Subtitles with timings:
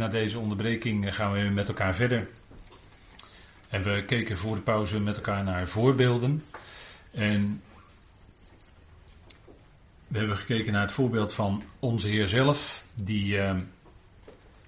[0.00, 2.28] na deze onderbreking gaan we met elkaar verder.
[3.68, 6.44] En we keken voor de pauze met elkaar naar voorbeelden.
[7.10, 7.62] En
[10.06, 13.56] we hebben gekeken naar het voorbeeld van onze Heer zelf, die uh,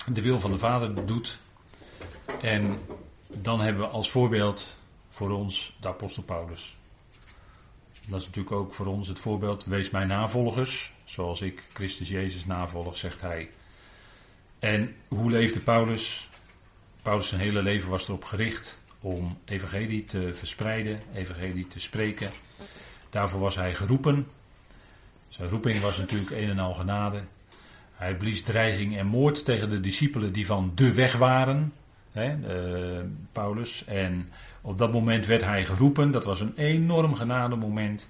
[0.07, 1.39] de wil van de Vader doet.
[2.41, 2.79] En
[3.29, 4.77] dan hebben we als voorbeeld
[5.09, 6.77] voor ons de apostel Paulus.
[8.07, 9.65] Dat is natuurlijk ook voor ons het voorbeeld.
[9.65, 13.51] Wees mijn navolgers, zoals ik Christus Jezus navolg, zegt hij.
[14.63, 16.29] En hoe leefde Paulus?
[17.03, 22.31] Paulus zijn hele leven was erop gericht om evangelie te verspreiden, evangelie te spreken.
[23.11, 24.27] Daarvoor was hij geroepen.
[25.29, 27.23] Zijn roeping was natuurlijk een en al genade.
[27.93, 31.73] Hij blies dreiging en moord tegen de discipelen die van de weg waren.
[32.17, 32.25] Uh,
[33.33, 33.85] Paulus.
[33.85, 36.11] En op dat moment werd hij geroepen.
[36.11, 38.09] Dat was een enorm genade moment.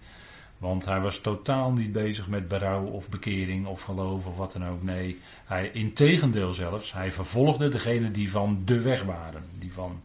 [0.63, 4.67] Want hij was totaal niet bezig met berouw of bekering of geloof of wat dan
[4.67, 4.83] ook.
[4.83, 9.45] Nee, hij, integendeel zelfs, hij vervolgde degenen die van de weg waren.
[9.59, 10.03] Die van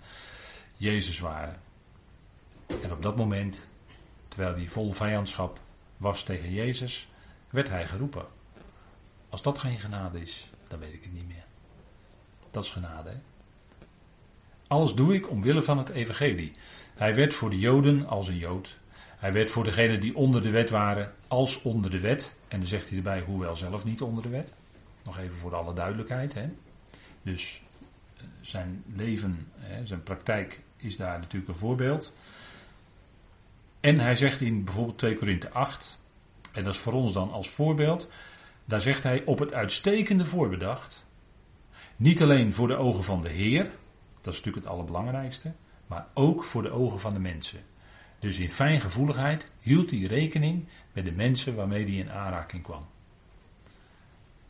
[0.75, 1.55] Jezus waren.
[2.83, 3.67] En op dat moment,
[4.27, 5.59] terwijl hij vol vijandschap
[5.97, 7.07] was tegen Jezus,
[7.49, 8.25] werd hij geroepen.
[9.29, 11.45] Als dat geen genade is, dan weet ik het niet meer.
[12.51, 13.17] Dat is genade, hè?
[14.67, 16.51] Alles doe ik omwille van het evangelie.
[16.95, 18.77] Hij werd voor de Joden als een Jood.
[19.17, 22.35] Hij werd voor degenen die onder de wet waren als onder de wet.
[22.47, 24.53] En dan zegt hij erbij, hoewel zelf niet onder de wet.
[25.03, 26.33] Nog even voor alle duidelijkheid.
[26.33, 26.47] Hè?
[27.21, 27.61] Dus
[28.17, 29.51] eh, zijn leven,
[29.83, 32.13] zijn praktijk is daar natuurlijk een voorbeeld.
[33.79, 35.99] En hij zegt in bijvoorbeeld 2 Korinthe 8,
[36.53, 38.11] en dat is voor ons dan als voorbeeld,
[38.65, 41.05] daar zegt hij op het uitstekende voorbedacht,
[41.95, 43.63] niet alleen voor de ogen van de Heer,
[44.21, 45.53] dat is natuurlijk het allerbelangrijkste,
[45.87, 47.59] maar ook voor de ogen van de mensen.
[48.19, 52.85] Dus in fijngevoeligheid hield hij rekening met de mensen waarmee hij in aanraking kwam.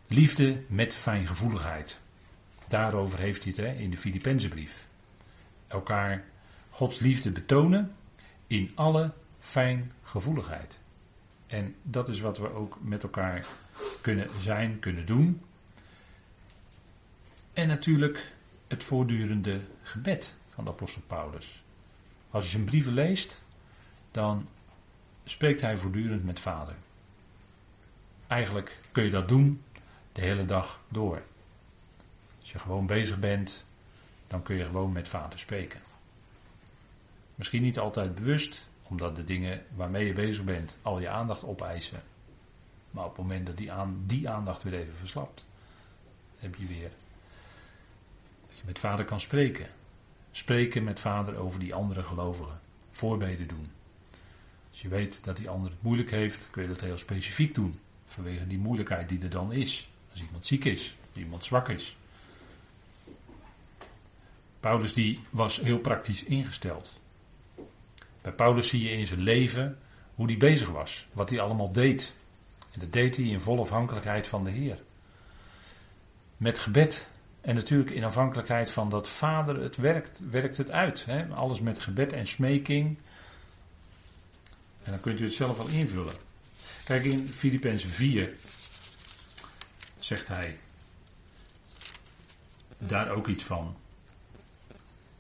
[0.08, 2.00] Liefde met fijngevoeligheid.
[2.68, 4.88] Daarover heeft hij het hè, in de Filippenzenbrief.
[5.68, 6.24] Elkaar
[6.70, 7.96] Gods liefde betonen
[8.48, 10.80] in alle fijngevoeligheid.
[11.48, 13.46] En dat is wat we ook met elkaar
[14.02, 15.42] kunnen zijn, kunnen doen.
[17.54, 18.32] En natuurlijk
[18.68, 21.64] het voortdurende gebed van de apostel Paulus.
[22.30, 23.42] Als je zijn brieven leest,
[24.18, 24.48] dan
[25.24, 26.76] spreekt hij voortdurend met vader.
[28.28, 29.64] Eigenlijk kun je dat doen
[30.12, 31.22] de hele dag door.
[32.40, 33.64] Als je gewoon bezig bent,
[34.28, 35.80] dan kun je gewoon met vader spreken.
[37.36, 42.04] Misschien niet altijd bewust, omdat de dingen waarmee je bezig bent al je aandacht opeisen.
[42.92, 43.72] Maar op het moment dat die,
[44.06, 45.46] die aandacht weer even verslapt,
[46.40, 46.92] heb je weer.
[48.48, 49.68] Dat je met vader kan spreken.
[50.32, 52.60] Spreken met vader over die andere gelovigen.
[52.92, 53.76] Voorbeden doen.
[54.78, 57.80] Als je weet dat die ander het moeilijk heeft, kun je dat heel specifiek doen.
[58.06, 59.90] Vanwege die moeilijkheid die er dan is.
[60.12, 61.98] Als iemand ziek is, als iemand zwak is.
[64.60, 67.00] Paulus die was heel praktisch ingesteld.
[68.22, 69.78] Bij Paulus zie je in zijn leven
[70.16, 72.14] hoe hij bezig was, wat hij allemaal deed.
[72.72, 74.84] En dat deed hij in volle afhankelijkheid van de Heer.
[76.38, 77.10] Met gebed.
[77.42, 81.06] En natuurlijk in afhankelijkheid van dat Vader het werkt, werkt het uit.
[81.06, 81.28] Hè?
[81.28, 82.98] Alles met gebed en smeking.
[84.88, 86.16] En dan kunt u het zelf wel invullen.
[86.84, 88.36] Kijk in Filippenzen 4
[90.00, 90.60] zegt hij
[92.78, 93.76] daar ook iets van.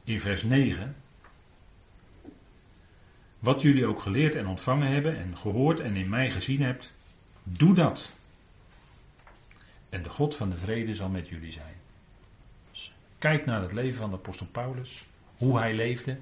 [0.03, 0.95] In vers 9.
[3.39, 6.93] Wat jullie ook geleerd en ontvangen hebben en gehoord en in mij gezien hebt,
[7.43, 8.11] doe dat.
[9.89, 11.75] En de God van de vrede zal met jullie zijn.
[12.71, 15.05] Dus kijk naar het leven van de apostel Paulus,
[15.37, 16.17] hoe hij leefde,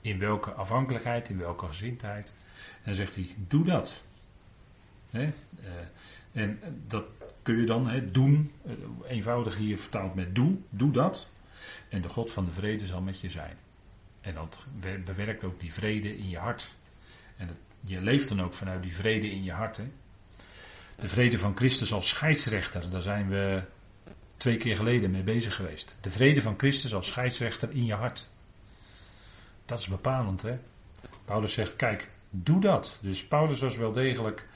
[0.00, 2.32] in welke afhankelijkheid, in welke gezindheid.
[2.82, 4.04] En zegt hij, doe dat.
[5.10, 5.28] Eh,
[6.32, 7.04] en dat
[7.42, 8.72] kun je dan doen, eh,
[9.06, 11.28] eenvoudig hier vertaald met doe, doe dat.
[11.88, 13.56] En de God van de vrede zal met je zijn.
[14.20, 14.66] En dat
[15.04, 16.74] bewerkt ook die vrede in je hart.
[17.36, 17.48] En
[17.80, 19.80] je leeft dan ook vanuit die vrede in je hart.
[20.96, 23.62] De vrede van Christus als scheidsrechter, daar zijn we
[24.36, 25.96] twee keer geleden mee bezig geweest.
[26.00, 28.28] De vrede van Christus als scheidsrechter in je hart.
[29.64, 30.58] Dat is bepalend, hè?
[31.24, 32.98] Paulus zegt: kijk, doe dat.
[33.00, 34.46] Dus Paulus was wel degelijk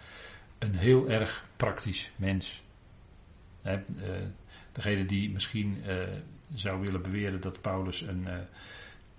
[0.59, 2.62] een heel erg praktisch mens.
[3.62, 3.79] Eh,
[4.73, 6.03] degene die misschien uh,
[6.55, 8.26] zou willen beweren dat Paulus een.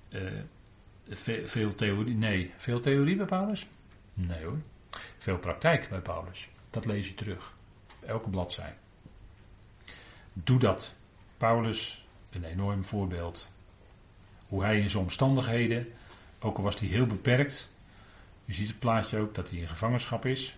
[0.10, 0.22] Uh,
[1.46, 2.16] veel theorie.
[2.16, 3.68] Nee, veel theorie bij Paulus?
[4.13, 4.58] Nee hoor.
[5.18, 6.50] Veel praktijk bij Paulus.
[6.69, 7.54] Dat lees je terug.
[8.06, 8.75] Elke bladzij.
[10.34, 10.94] Doe dat.
[11.38, 13.48] Paulus, een enorm voorbeeld.
[14.48, 15.88] Hoe hij in zijn omstandigheden,
[16.40, 17.69] ook al was hij heel beperkt.
[18.46, 20.58] U ziet het plaatje ook dat hij in gevangenschap is.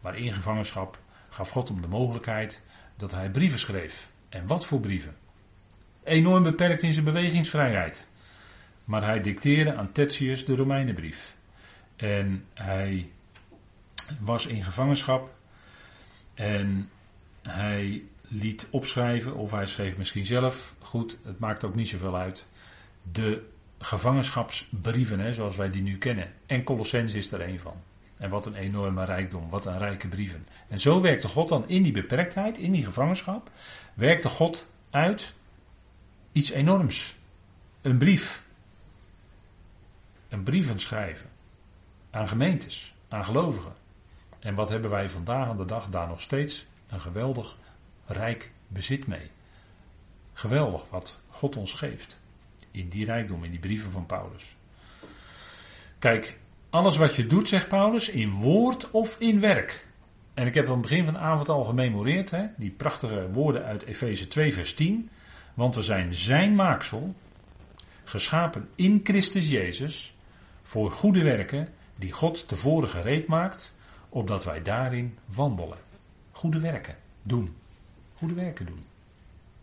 [0.00, 0.98] Maar in gevangenschap
[1.28, 2.62] gaf God hem de mogelijkheid
[2.96, 4.10] dat hij brieven schreef.
[4.28, 5.16] En wat voor brieven?
[6.08, 8.06] enorm beperkt in zijn bewegingsvrijheid.
[8.84, 11.36] Maar hij dicteerde aan Tertius de Romeinenbrief.
[11.96, 13.10] En hij
[14.20, 15.34] was in gevangenschap.
[16.34, 16.90] En
[17.42, 22.46] hij liet opschrijven, of hij schreef misschien zelf, goed, het maakt ook niet zoveel uit,
[23.12, 23.48] de
[23.78, 26.32] gevangenschapsbrieven, hè, zoals wij die nu kennen.
[26.46, 27.74] En Colossens is er een van.
[28.16, 30.46] En wat een enorme rijkdom, wat een rijke brieven.
[30.68, 33.50] En zo werkte God dan in die beperktheid, in die gevangenschap,
[33.94, 35.34] werkte God uit
[36.32, 37.16] iets enorms.
[37.82, 38.46] Een brief.
[40.28, 41.30] Een brieven schrijven.
[42.10, 43.74] Aan gemeentes, aan gelovigen.
[44.40, 47.56] En wat hebben wij vandaag aan de dag daar nog steeds een geweldig
[48.06, 49.30] rijk bezit mee.
[50.32, 52.18] Geweldig wat God ons geeft.
[52.70, 54.56] In die rijkdom, in die brieven van Paulus.
[55.98, 56.38] Kijk,
[56.70, 59.86] alles wat je doet, zegt Paulus, in woord of in werk.
[60.34, 63.64] En ik heb aan het begin van de avond al gememoreerd, hè, die prachtige woorden
[63.64, 65.10] uit Efeze 2, vers 10.
[65.54, 67.14] Want we zijn zijn maaksel,
[68.04, 70.14] geschapen in Christus Jezus,
[70.62, 73.74] voor goede werken die God tevoren gereed maakt,
[74.08, 75.78] opdat wij daarin wandelen.
[76.30, 77.56] Goede werken doen.
[78.14, 78.84] Goede werken doen.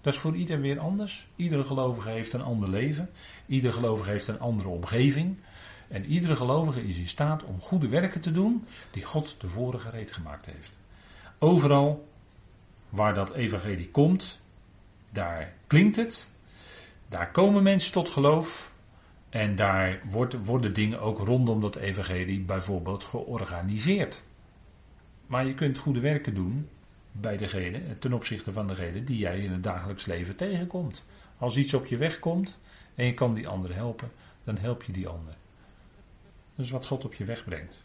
[0.06, 1.28] Dat is voor ieder weer anders.
[1.36, 3.10] Iedere gelovige heeft een ander leven.
[3.46, 5.38] Iedere gelovige heeft een andere omgeving.
[5.88, 10.12] En iedere gelovige is in staat om goede werken te doen die God tevoren gereed
[10.12, 10.80] gemaakt heeft.
[11.40, 12.08] Overal
[12.90, 14.42] waar dat evangelie komt,
[15.10, 16.30] daar klinkt het.
[17.10, 18.74] Daar komen mensen tot geloof.
[19.30, 20.02] En daar
[20.44, 24.24] worden dingen ook rondom dat evangelie bijvoorbeeld georganiseerd.
[25.28, 26.70] Maar je kunt goede werken doen
[27.20, 31.06] bij degene, ten opzichte van degene die jij in het dagelijks leven tegenkomt.
[31.38, 32.58] Als iets op je weg komt
[32.96, 34.12] en je kan die ander helpen,
[34.44, 35.36] dan help je die ander.
[36.56, 37.84] Dat is wat God op je weg brengt.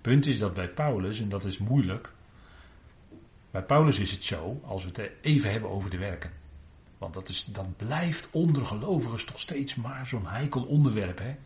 [0.00, 2.12] Punt is dat bij Paulus, en dat is moeilijk.
[3.50, 6.30] Bij Paulus is het zo, als we het even hebben over de werken.
[6.98, 11.18] Want dat, is, dat blijft onder gelovigen toch steeds maar zo'n heikel onderwerp.
[11.18, 11.36] Hè?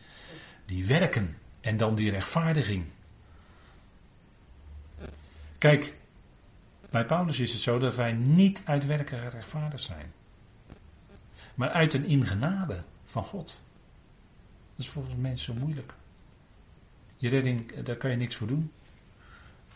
[0.67, 2.85] Die werken en dan die rechtvaardiging.
[5.59, 5.95] Kijk,
[6.95, 10.13] bij Paulus is het zo dat wij niet uit werken gerechtvaardigd zijn.
[11.55, 13.47] Maar uit een ingenade van God.
[14.77, 15.95] Dat is volgens mensen zo moeilijk.
[17.17, 18.73] Je redding, daar kan je niks voor doen.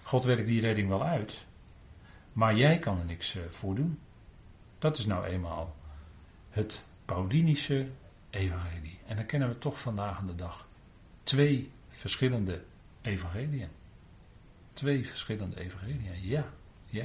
[0.02, 1.46] God werkt die redding wel uit.
[2.32, 3.98] Maar jij kan er niks eh, voor doen.
[4.78, 5.76] Dat is nou eenmaal
[6.50, 7.88] het Paulinische
[8.30, 8.98] evangelie.
[9.06, 10.68] En dan kennen we toch vandaag aan de dag
[11.22, 12.62] twee verschillende
[13.00, 13.68] evangeliën.
[14.72, 16.52] Twee verschillende evangeliën, ja.
[16.88, 17.04] Ja.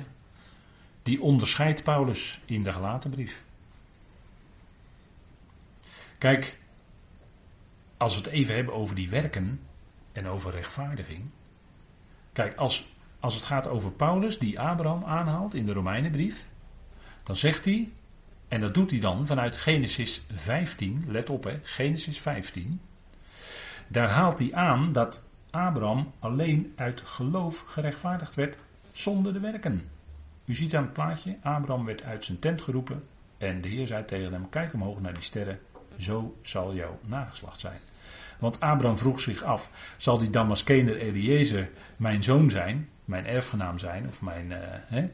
[1.03, 3.43] Die onderscheidt Paulus in de gelaten brief.
[6.17, 6.57] Kijk,
[7.97, 9.59] als we het even hebben over die werken
[10.11, 11.29] en over rechtvaardiging.
[12.33, 16.45] Kijk, als, als het gaat over Paulus die Abraham aanhaalt in de Romeinenbrief,
[17.23, 17.91] dan zegt hij,
[18.47, 22.81] en dat doet hij dan vanuit Genesis 15, let op hè, Genesis 15.
[23.87, 28.57] Daar haalt hij aan dat Abraham alleen uit geloof gerechtvaardigd werd
[28.93, 29.89] zonder de werken.
[30.45, 33.03] U ziet aan het plaatje, Abraham werd uit zijn tent geroepen
[33.37, 35.59] en de Heer zei tegen hem, kijk omhoog naar die sterren,
[35.97, 37.79] zo zal jouw nageslacht zijn.
[38.39, 44.07] Want Abraham vroeg zich af, zal die Damaskener Eliezer mijn zoon zijn, mijn erfgenaam zijn,
[44.07, 44.51] of mijn...
[44.51, 45.09] Uh, hè?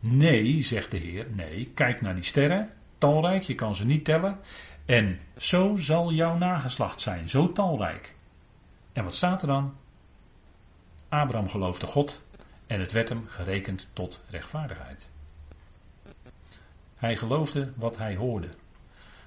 [0.00, 4.38] Nee, zegt de Heer, nee, kijk naar die sterren, talrijk, je kan ze niet tellen.
[4.84, 8.14] En zo zal jouw nageslacht zijn, zo talrijk.
[8.92, 9.74] En wat staat er dan?
[11.08, 12.22] Abraham geloofde God
[12.66, 15.08] en het werd hem gerekend tot rechtvaardigheid.
[16.96, 18.48] Hij geloofde wat hij hoorde.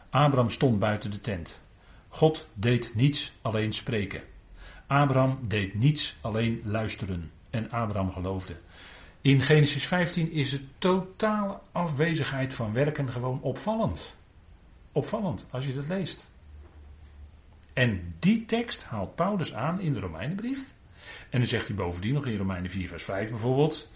[0.09, 1.59] Abraham stond buiten de tent.
[2.07, 4.21] God deed niets alleen spreken.
[4.87, 7.31] Abraham deed niets alleen luisteren.
[7.49, 8.55] En Abraham geloofde.
[9.21, 14.15] In Genesis 15 is de totale afwezigheid van werken gewoon opvallend.
[14.91, 16.29] Opvallend als je dat leest.
[17.73, 20.59] En die tekst haalt Paulus aan in de Romeinenbrief.
[21.29, 23.91] En dan zegt hij bovendien nog in Romeinen 4, vers 5 bijvoorbeeld,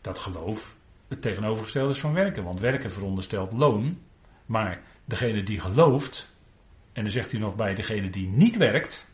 [0.00, 0.76] dat geloof
[1.08, 2.44] het tegenovergestelde is van werken.
[2.44, 3.98] Want werken veronderstelt loon,
[4.46, 6.30] maar degene die gelooft,
[6.92, 9.08] en dan zegt hij nog bij degene die niet werkt,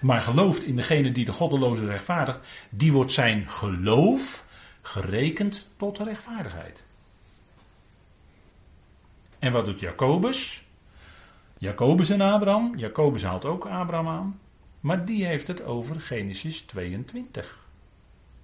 [0.00, 2.40] maar gelooft in degene die de goddeloze rechtvaardigt,
[2.70, 4.46] die wordt zijn geloof
[4.82, 6.84] gerekend tot rechtvaardigheid.
[9.38, 10.64] En wat doet Jacobus?
[11.58, 12.76] Jacobus en Abraham.
[12.76, 14.40] Jacobus haalt ook Abraham aan.
[14.86, 17.66] Maar die heeft het over Genesis 22.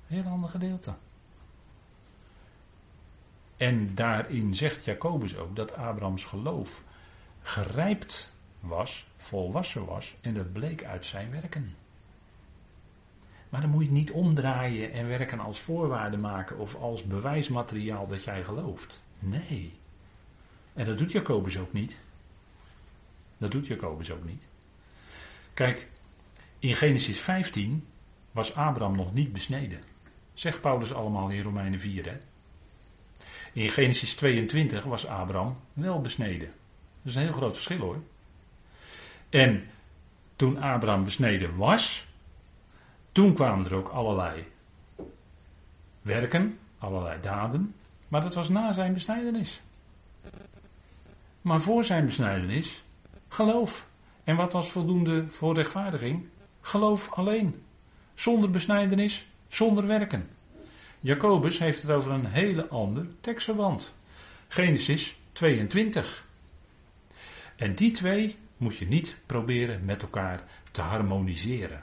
[0.06, 0.94] Heel ander gedeelte.
[3.56, 6.82] En daarin zegt Jacobus ook dat Abrahams geloof
[7.40, 11.74] gerijpt was, volwassen was, en dat bleek uit zijn werken.
[13.48, 18.06] Maar dan moet je het niet omdraaien en werken als voorwaarde maken of als bewijsmateriaal
[18.06, 19.02] dat jij gelooft.
[19.18, 19.78] Nee.
[20.72, 21.98] En dat doet Jacobus ook niet.
[23.38, 24.46] Dat doet Jacobus ook niet.
[25.54, 25.88] Kijk,
[26.62, 27.86] in Genesis 15
[28.32, 29.80] was Abraham nog niet besneden.
[30.34, 32.04] Zegt Paulus allemaal in Romeinen 4.
[32.04, 32.16] Hè?
[33.52, 36.48] In Genesis 22 was Abraham wel besneden.
[36.48, 36.56] Dat
[37.02, 38.02] is een heel groot verschil hoor.
[39.28, 39.62] En
[40.36, 42.06] toen Abraham besneden was,
[43.12, 44.44] toen kwamen er ook allerlei
[46.02, 47.74] werken, allerlei daden,
[48.08, 49.60] maar dat was na zijn besnijdenis.
[51.40, 52.82] Maar voor zijn besnijdenis,
[53.28, 53.86] geloof.
[54.24, 56.30] En wat was voldoende voor rechtvaardiging?
[56.62, 57.62] Geloof alleen.
[58.14, 60.28] Zonder besnijdenis, zonder werken.
[61.00, 63.94] Jacobus heeft het over een hele ander tekstverband.
[64.48, 66.26] Genesis 22.
[67.56, 71.82] En die twee moet je niet proberen met elkaar te harmoniseren.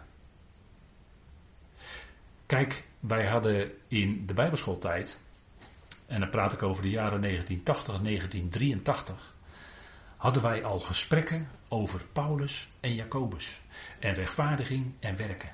[2.46, 5.20] Kijk, wij hadden in de Bijbelschooltijd,
[6.06, 9.36] en dan praat ik over de jaren 1980 en 1983,
[10.20, 13.62] hadden wij al gesprekken over Paulus en Jacobus.
[14.00, 15.50] En rechtvaardiging en werken.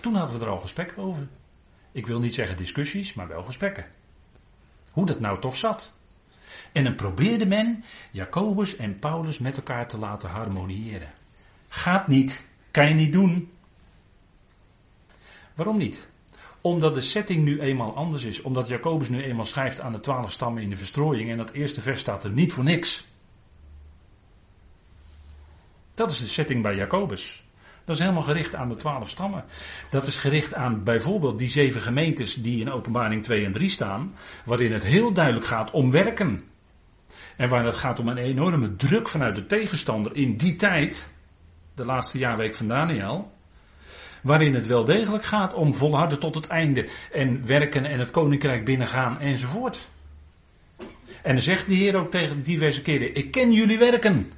[0.00, 1.28] Toen hadden we er al gesprekken over.
[1.92, 3.86] Ik wil niet zeggen discussies, maar wel gesprekken.
[4.90, 5.92] Hoe dat nou toch zat.
[6.72, 11.12] En dan probeerde men Jacobus en Paulus met elkaar te laten harmoniëren.
[11.68, 13.52] Gaat niet, kan je niet doen.
[15.54, 16.08] Waarom niet?
[16.60, 18.42] Omdat de setting nu eenmaal anders is.
[18.42, 21.30] Omdat Jacobus nu eenmaal schrijft aan de twaalf stammen in de verstrooiing.
[21.30, 23.04] En dat eerste vers staat er niet voor niks.
[25.94, 27.44] Dat is de setting bij Jacobus.
[27.84, 29.44] Dat is helemaal gericht aan de twaalf stammen.
[29.90, 34.14] Dat is gericht aan bijvoorbeeld die zeven gemeentes die in openbaring 2 en 3 staan.
[34.44, 36.42] Waarin het heel duidelijk gaat om werken.
[37.36, 41.12] En waar het gaat om een enorme druk vanuit de tegenstander in die tijd.
[41.74, 43.32] De laatste jaarweek van Daniel.
[44.22, 46.88] Waarin het wel degelijk gaat om volharden tot het einde.
[47.12, 49.88] En werken en het koninkrijk binnengaan enzovoort.
[51.22, 54.32] En dan zegt de Heer ook tegen diverse keren: Ik ken jullie werken.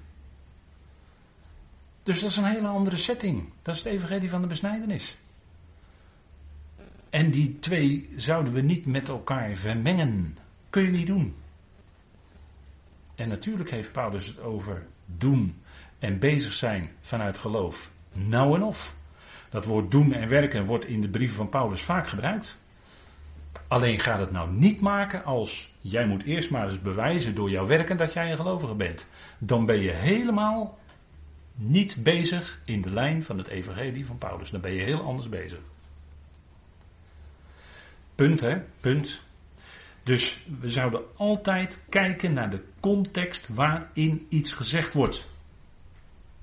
[2.06, 3.48] Dus dat is een hele andere setting.
[3.62, 5.16] Dat is het evangelie van de besnijdenis.
[7.10, 10.38] En die twee zouden we niet met elkaar vermengen.
[10.70, 11.34] Kun je niet doen.
[13.14, 15.60] En natuurlijk heeft Paulus het over doen
[15.98, 17.90] en bezig zijn vanuit geloof.
[18.12, 18.94] Nou en of.
[19.50, 22.56] Dat woord doen en werken wordt in de brieven van Paulus vaak gebruikt.
[23.68, 27.66] Alleen gaat het nou niet maken als jij moet eerst maar eens bewijzen door jouw
[27.66, 29.08] werken dat jij een gelovige bent.
[29.38, 30.78] Dan ben je helemaal
[31.56, 34.50] niet bezig in de lijn van het evangelie van Paulus.
[34.50, 35.58] Dan ben je heel anders bezig.
[38.14, 39.20] Punt hè, punt.
[40.02, 45.26] Dus we zouden altijd kijken naar de context waarin iets gezegd wordt.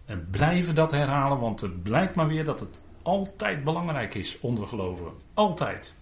[0.05, 4.67] En blijven dat herhalen, want het blijkt maar weer dat het altijd belangrijk is onder
[4.67, 5.13] gelovigen.
[5.33, 5.95] Altijd.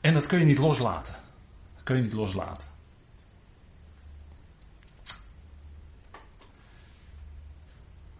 [0.00, 1.14] En dat kun je niet loslaten.
[1.74, 2.68] Dat kun je niet loslaten.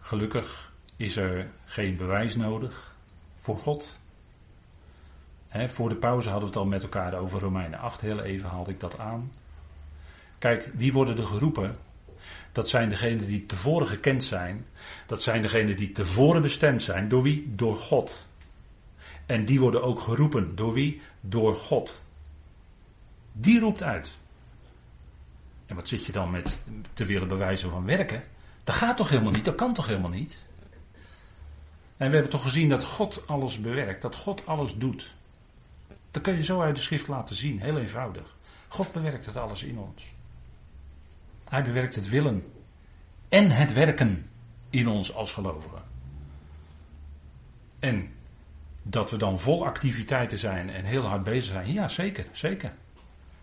[0.07, 2.95] Gelukkig is er geen bewijs nodig
[3.37, 3.97] voor God.
[5.67, 8.01] voor de pauze hadden we het al met elkaar over Romeinen 8.
[8.01, 9.31] Heel even haalde ik dat aan.
[10.37, 11.77] Kijk, wie worden er geroepen?
[12.51, 14.65] Dat zijn degenen die tevoren gekend zijn.
[15.05, 17.09] Dat zijn degenen die tevoren bestemd zijn.
[17.09, 17.55] Door wie?
[17.55, 18.27] Door God.
[19.25, 20.55] En die worden ook geroepen.
[20.55, 21.01] Door wie?
[21.21, 22.01] Door God.
[23.31, 24.17] Die roept uit.
[25.65, 26.61] En wat zit je dan met
[26.93, 28.23] te willen bewijzen van werken?
[28.67, 29.45] Dat gaat toch helemaal niet?
[29.45, 30.43] Dat kan toch helemaal niet?
[31.97, 35.15] En we hebben toch gezien dat God alles bewerkt, dat God alles doet.
[36.11, 38.35] Dat kun je zo uit de schrift laten zien, heel eenvoudig.
[38.67, 40.13] God bewerkt het alles in ons.
[41.49, 42.43] Hij bewerkt het willen
[43.29, 44.29] en het werken
[44.69, 45.81] in ons als gelovigen.
[47.79, 48.13] En
[48.83, 52.73] dat we dan vol activiteiten zijn en heel hard bezig zijn, ja zeker, zeker.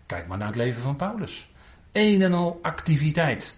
[0.05, 1.49] Kijk maar naar het leven van Paulus.
[1.91, 3.55] Een en al activiteit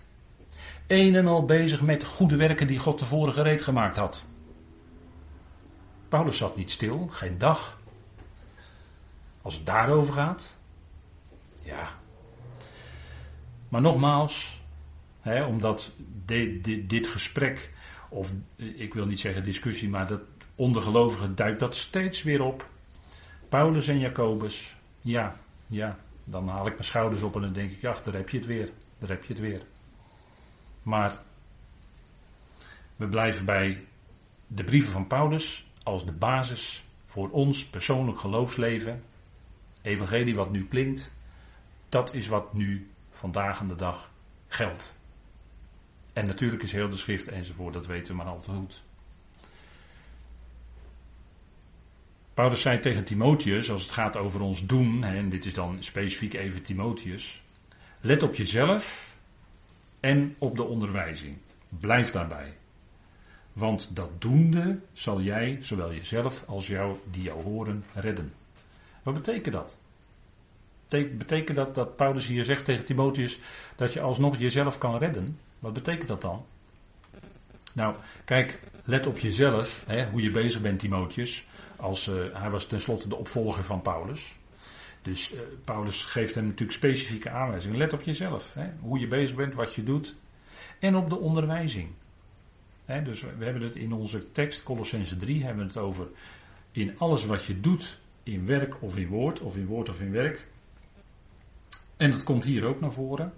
[0.88, 4.26] een en al bezig met goede werken die God tevoren gereed gemaakt had.
[6.10, 7.80] Paulus zat niet stil, geen dag.
[9.42, 10.58] Als het daarover gaat,
[11.64, 11.90] ja.
[13.70, 14.62] Maar nogmaals,
[15.22, 15.92] hè, omdat
[16.86, 17.72] dit gesprek,
[18.10, 20.22] of ik wil niet zeggen discussie, maar dat
[20.56, 22.70] ondergelovigen duikt dat steeds weer op.
[23.50, 25.36] Paulus en Jacobus, ja,
[25.68, 28.38] ja, dan haal ik mijn schouders op en dan denk ik, ach, daar heb je
[28.38, 29.62] het weer, daar heb je het weer.
[30.88, 31.20] Maar
[32.96, 33.86] we blijven bij
[34.48, 39.04] de brieven van Paulus als de basis voor ons persoonlijk geloofsleven.
[39.82, 41.12] Evangelie wat nu klinkt,
[41.90, 44.12] dat is wat nu vandaag de dag
[44.48, 44.96] geldt.
[46.14, 48.84] En natuurlijk is heel de schrift enzovoort, dat weten we maar al te goed.
[52.34, 56.34] Paulus zei tegen Timotheus, als het gaat over ons doen, en dit is dan specifiek
[56.34, 57.44] even Timotheus,
[58.02, 59.08] Let op jezelf
[60.00, 61.38] en op de onderwijzing.
[61.70, 62.54] Blijf daarbij.
[63.54, 68.34] Want dat doende zal jij zowel jezelf als jou die jou horen redden.
[69.04, 69.78] Wat betekent dat?
[71.18, 73.40] Betekent dat dat Paulus hier zegt tegen Timotheus
[73.76, 75.40] dat je alsnog jezelf kan redden?
[75.60, 76.46] Wat betekent dat dan?
[77.74, 81.46] Nou, kijk, let op jezelf, hè, hoe je bezig bent, Timotheus.
[81.76, 84.36] Als, uh, hij was tenslotte de opvolger van Paulus.
[85.08, 87.78] Dus uh, Paulus geeft hem natuurlijk specifieke aanwijzingen.
[87.78, 90.16] Let op jezelf, hè, hoe je bezig bent, wat je doet.
[90.80, 91.90] En op de onderwijzing.
[92.86, 96.08] Hè, dus we hebben het in onze tekst, Colossense 3, hebben we het over
[96.72, 100.12] in alles wat je doet, in werk of in woord, of in woord of in
[100.12, 100.48] werk.
[101.98, 103.34] En dat komt hier ook naar voren.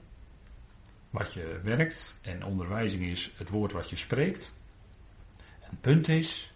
[1.09, 4.55] Wat je werkt en onderwijzing is het woord wat je spreekt.
[5.37, 6.53] En het punt is,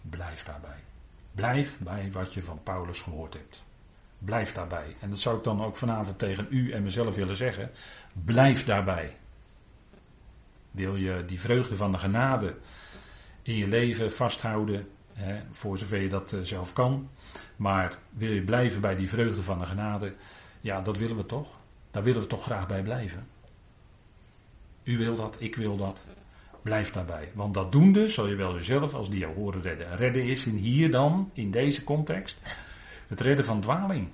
[0.00, 0.80] blijf daarbij.
[1.32, 3.65] Blijf bij wat je van Paulus gehoord hebt.
[4.26, 4.96] Blijf daarbij.
[5.00, 7.70] En dat zou ik dan ook vanavond tegen u en mezelf willen zeggen.
[8.24, 9.16] Blijf daarbij.
[10.70, 12.56] Wil je die vreugde van de genade
[13.42, 17.08] in je leven vasthouden, hè, voor zover je dat eh, zelf kan.
[17.56, 20.14] Maar wil je blijven bij die vreugde van de genade,
[20.60, 21.58] ja, dat willen we toch.
[21.90, 23.26] Daar willen we toch graag bij blijven.
[24.82, 26.06] U wil dat, ik wil dat.
[26.62, 27.30] Blijf daarbij.
[27.34, 29.96] Want dat doende zal je wel jezelf als die jou horen redden.
[29.96, 32.40] Redden is in hier dan, in deze context,
[33.06, 34.08] het redden van dwaling.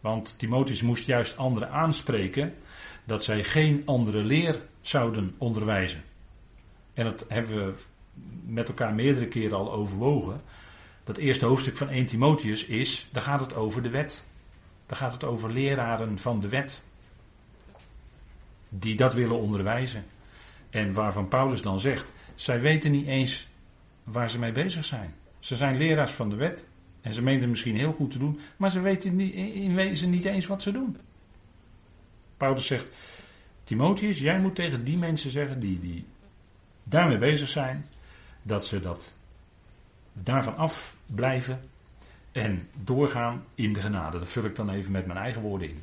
[0.00, 2.54] Want Timotheus moest juist anderen aanspreken
[3.04, 6.02] dat zij geen andere leer zouden onderwijzen.
[6.94, 7.78] En dat hebben we
[8.46, 10.42] met elkaar meerdere keren al overwogen.
[11.04, 14.22] Dat eerste hoofdstuk van 1 Timotheus is, daar gaat het over de wet.
[14.86, 16.82] Daar gaat het over leraren van de wet.
[18.68, 20.04] Die dat willen onderwijzen.
[20.70, 23.48] En waarvan Paulus dan zegt, zij weten niet eens
[24.04, 25.14] waar ze mee bezig zijn.
[25.38, 26.66] Ze zijn leraars van de wet.
[27.00, 30.24] En ze menen het misschien heel goed te doen, maar ze weten in wezen niet
[30.24, 30.96] eens wat ze doen.
[32.36, 32.90] Paulus zegt,
[33.64, 36.04] Timotheus, jij moet tegen die mensen zeggen die, die
[36.82, 37.86] daarmee bezig zijn,
[38.42, 39.14] dat ze dat
[40.12, 41.60] daarvan afblijven
[42.32, 44.18] en doorgaan in de genade.
[44.18, 45.82] Dat vul ik dan even met mijn eigen woorden in.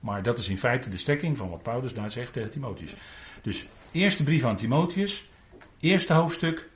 [0.00, 2.94] Maar dat is in feite de stekking van wat Paulus daar zegt tegen Timotheus.
[3.42, 5.28] Dus eerste brief aan Timotheus,
[5.80, 6.68] eerste hoofdstuk,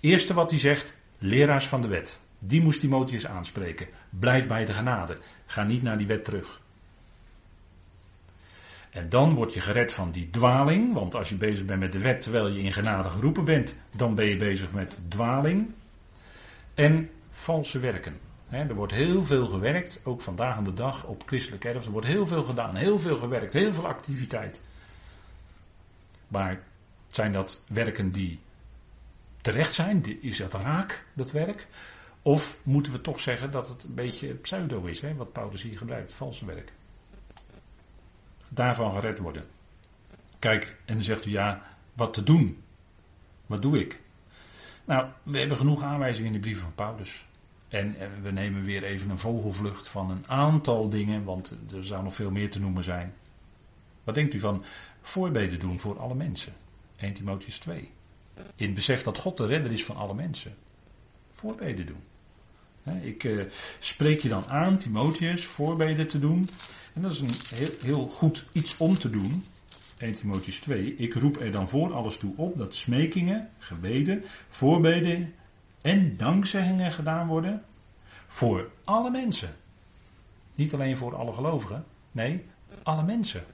[0.00, 2.20] eerste wat hij zegt, leraars van de wet.
[2.44, 3.86] Die moest Timotheus aanspreken.
[4.10, 5.18] Blijf bij de genade.
[5.46, 6.60] Ga niet naar die wet terug.
[8.90, 11.98] En dan word je gered van die dwaling, want als je bezig bent met de
[11.98, 15.70] wet terwijl je in genade geroepen bent, dan ben je bezig met dwaling.
[16.74, 18.18] En valse werken.
[18.48, 21.86] er wordt heel veel gewerkt, ook vandaag aan de dag op christelijke erfs.
[21.86, 24.62] Er wordt heel veel gedaan, heel veel gewerkt, heel veel activiteit.
[26.28, 26.60] Maar
[27.08, 28.38] zijn dat werken die
[29.40, 30.22] terecht zijn?
[30.22, 31.66] Is dat raak, dat werk?
[32.22, 35.78] Of moeten we toch zeggen dat het een beetje pseudo is, hè, wat Paulus hier
[35.78, 36.72] gebruikt, valse werk?
[38.48, 39.44] Daarvan gered worden.
[40.38, 42.62] Kijk, en dan zegt u ja, wat te doen?
[43.46, 44.00] Wat doe ik?
[44.84, 47.26] Nou, we hebben genoeg aanwijzingen in de brieven van Paulus.
[47.68, 52.14] En we nemen weer even een vogelvlucht van een aantal dingen, want er zou nog
[52.14, 53.14] veel meer te noemen zijn.
[54.04, 54.64] Wat denkt u van
[55.00, 56.52] voorbeden doen voor alle mensen?
[56.96, 57.90] 1 Timotheus 2.
[58.56, 60.54] In het besef dat God de redder is van alle mensen.
[61.32, 62.02] Voorbeden doen.
[63.00, 63.44] Ik uh,
[63.78, 66.48] spreek je dan aan, Timotheus, voorbeden te doen.
[66.92, 69.44] En dat is een heel, heel goed iets om te doen.
[69.98, 70.96] 1 Timotheus 2.
[70.96, 75.34] Ik roep er dan voor alles toe op dat smekingen, gebeden, voorbeden
[75.80, 77.62] en dankzeggingen gedaan worden.
[78.26, 79.54] Voor alle mensen.
[80.54, 81.84] Niet alleen voor alle gelovigen.
[82.12, 82.44] Nee,
[82.82, 83.44] alle mensen.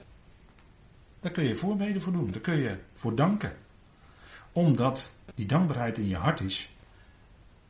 [1.19, 2.31] Daar kun je voorbeden voor doen.
[2.31, 3.53] Daar kun je voor danken.
[4.51, 6.69] Omdat die dankbaarheid in je hart is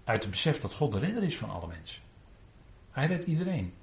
[0.10, 2.02] uit het besef dat God de redder is van alle mensen.
[2.92, 3.74] Hij redt iedereen.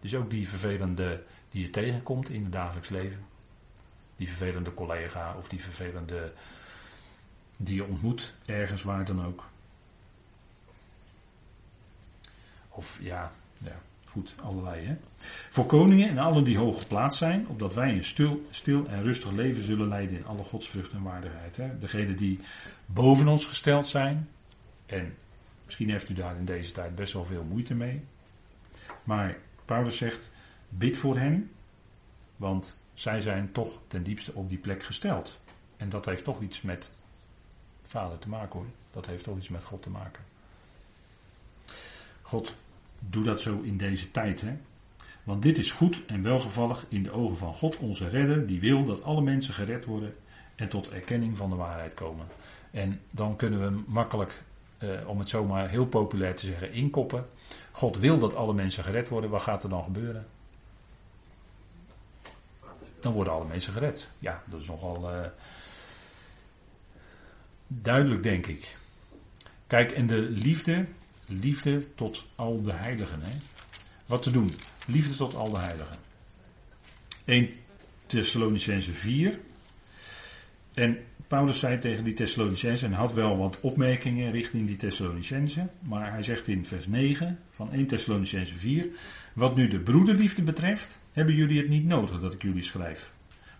[0.00, 3.26] Dus ook die vervelende die je tegenkomt in het dagelijks leven.
[4.16, 6.32] Die vervelende collega of die vervelende
[7.56, 9.44] die je ontmoet ergens waar dan ook.
[12.68, 14.86] Of ja, ja goed, allerlei.
[14.86, 14.96] Hè?
[15.50, 19.30] Voor koningen en allen die hoog geplaatst zijn, opdat wij een stil, stil en rustig
[19.30, 21.56] leven zullen leiden in alle godsvrucht en waardigheid.
[21.56, 21.78] Hè?
[21.78, 22.40] Degenen die
[22.86, 24.28] boven ons gesteld zijn
[24.86, 25.16] en
[25.68, 28.02] Misschien heeft u daar in deze tijd best wel veel moeite mee.
[29.04, 30.30] Maar Paulus zegt:
[30.68, 31.50] bid voor hen,
[32.36, 35.40] want zij zijn toch ten diepste op die plek gesteld.
[35.76, 36.90] En dat heeft toch iets met
[37.82, 38.68] Vader te maken hoor.
[38.90, 40.22] Dat heeft toch iets met God te maken.
[42.22, 42.54] God,
[42.98, 44.40] doe dat zo in deze tijd.
[44.40, 44.56] Hè?
[45.22, 48.84] Want dit is goed en welgevallig in de ogen van God, onze redder, die wil
[48.84, 50.14] dat alle mensen gered worden
[50.54, 52.26] en tot erkenning van de waarheid komen.
[52.70, 54.42] En dan kunnen we makkelijk
[54.78, 57.26] uh, om het zomaar heel populair te zeggen, inkoppen.
[57.72, 59.30] God wil dat alle mensen gered worden.
[59.30, 60.26] Wat gaat er dan gebeuren?
[63.00, 64.08] dan worden alle mensen gered.
[64.18, 65.26] Ja, dat is nogal uh,
[67.66, 68.76] duidelijk, denk ik.
[69.66, 70.86] Kijk, en de liefde,
[71.26, 73.22] liefde tot al de heiligen.
[73.22, 73.32] Hè?
[74.06, 74.50] Wat te doen?
[74.86, 75.96] Liefde tot al de heiligen.
[77.24, 77.50] 1
[78.06, 79.38] Thessalonicense 4.
[80.74, 86.12] En Paulus zei tegen die Thessalonicense en had wel wat opmerkingen richting die Thessalonicense, maar
[86.12, 88.88] hij zegt in vers 9 van 1 Thessalonicense 4,
[89.32, 93.12] wat nu de broederliefde betreft, hebben jullie het niet nodig dat ik jullie schrijf.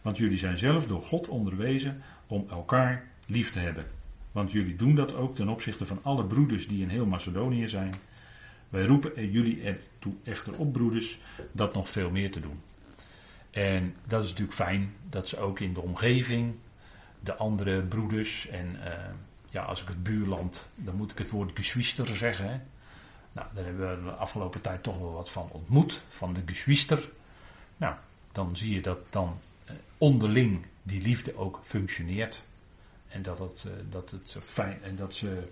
[0.02, 3.84] Want jullie zijn zelf door God onderwezen om elkaar lief te hebben.
[4.32, 7.94] Want jullie doen dat ook ten opzichte van alle broeders die in heel Macedonië zijn.
[8.68, 11.18] Wij roepen jullie ertoe echter op, broeders,
[11.52, 12.60] dat nog veel meer te doen.
[13.50, 16.54] En dat is natuurlijk fijn dat ze ook in de omgeving
[17.20, 18.92] de andere broeders en uh,
[19.50, 22.48] ja, als ik het buurland, dan moet ik het woord geschwister zeggen.
[22.48, 22.60] Hè.
[23.32, 27.10] Nou, daar hebben we de afgelopen tijd toch wel wat van ontmoet, van de geschwister.
[27.76, 27.94] Nou,
[28.32, 32.44] dan zie je dat dan uh, onderling die liefde ook functioneert.
[33.08, 35.48] En dat het, uh, dat het fijn en dat ze.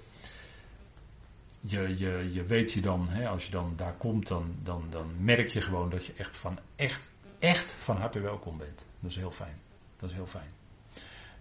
[1.61, 5.25] Je, je, je weet je dan, hè, als je dan daar komt, dan, dan, dan
[5.25, 8.85] merk je gewoon dat je echt van echt, echt van harte welkom bent.
[9.01, 9.57] Dat is heel fijn.
[9.99, 10.51] Dat is heel fijn.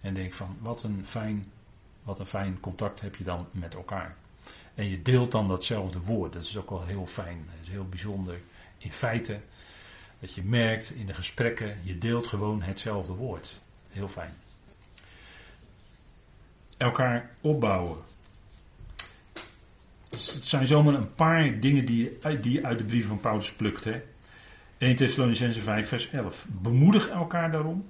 [0.06, 1.46] En denk van wat een fijn,
[2.02, 4.16] wat een fijn contact heb je dan met elkaar.
[4.74, 6.32] En je deelt dan datzelfde woord.
[6.32, 7.46] Dat is ook wel heel fijn.
[7.50, 8.40] Dat is heel bijzonder.
[8.78, 9.40] In feite,
[10.20, 13.60] dat je merkt in de gesprekken, je deelt gewoon hetzelfde woord.
[13.88, 14.34] Heel fijn.
[16.76, 17.98] Elkaar opbouwen.
[20.10, 23.84] Het zijn zomaar een paar dingen die die je uit de brief van Paulus plukt.
[23.84, 24.02] Hè?
[24.78, 26.46] 1 Thessalonicense 5 vers 11.
[26.48, 27.88] Bemoedig elkaar daarom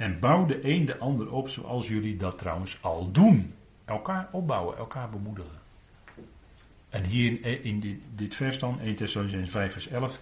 [0.00, 3.54] en bouw de een de ander op zoals jullie dat trouwens al doen.
[3.84, 5.58] Elkaar opbouwen, elkaar bemoedigen.
[6.88, 10.20] En hier in dit, dit vers dan, 1 Thessalonians 5 vers 11,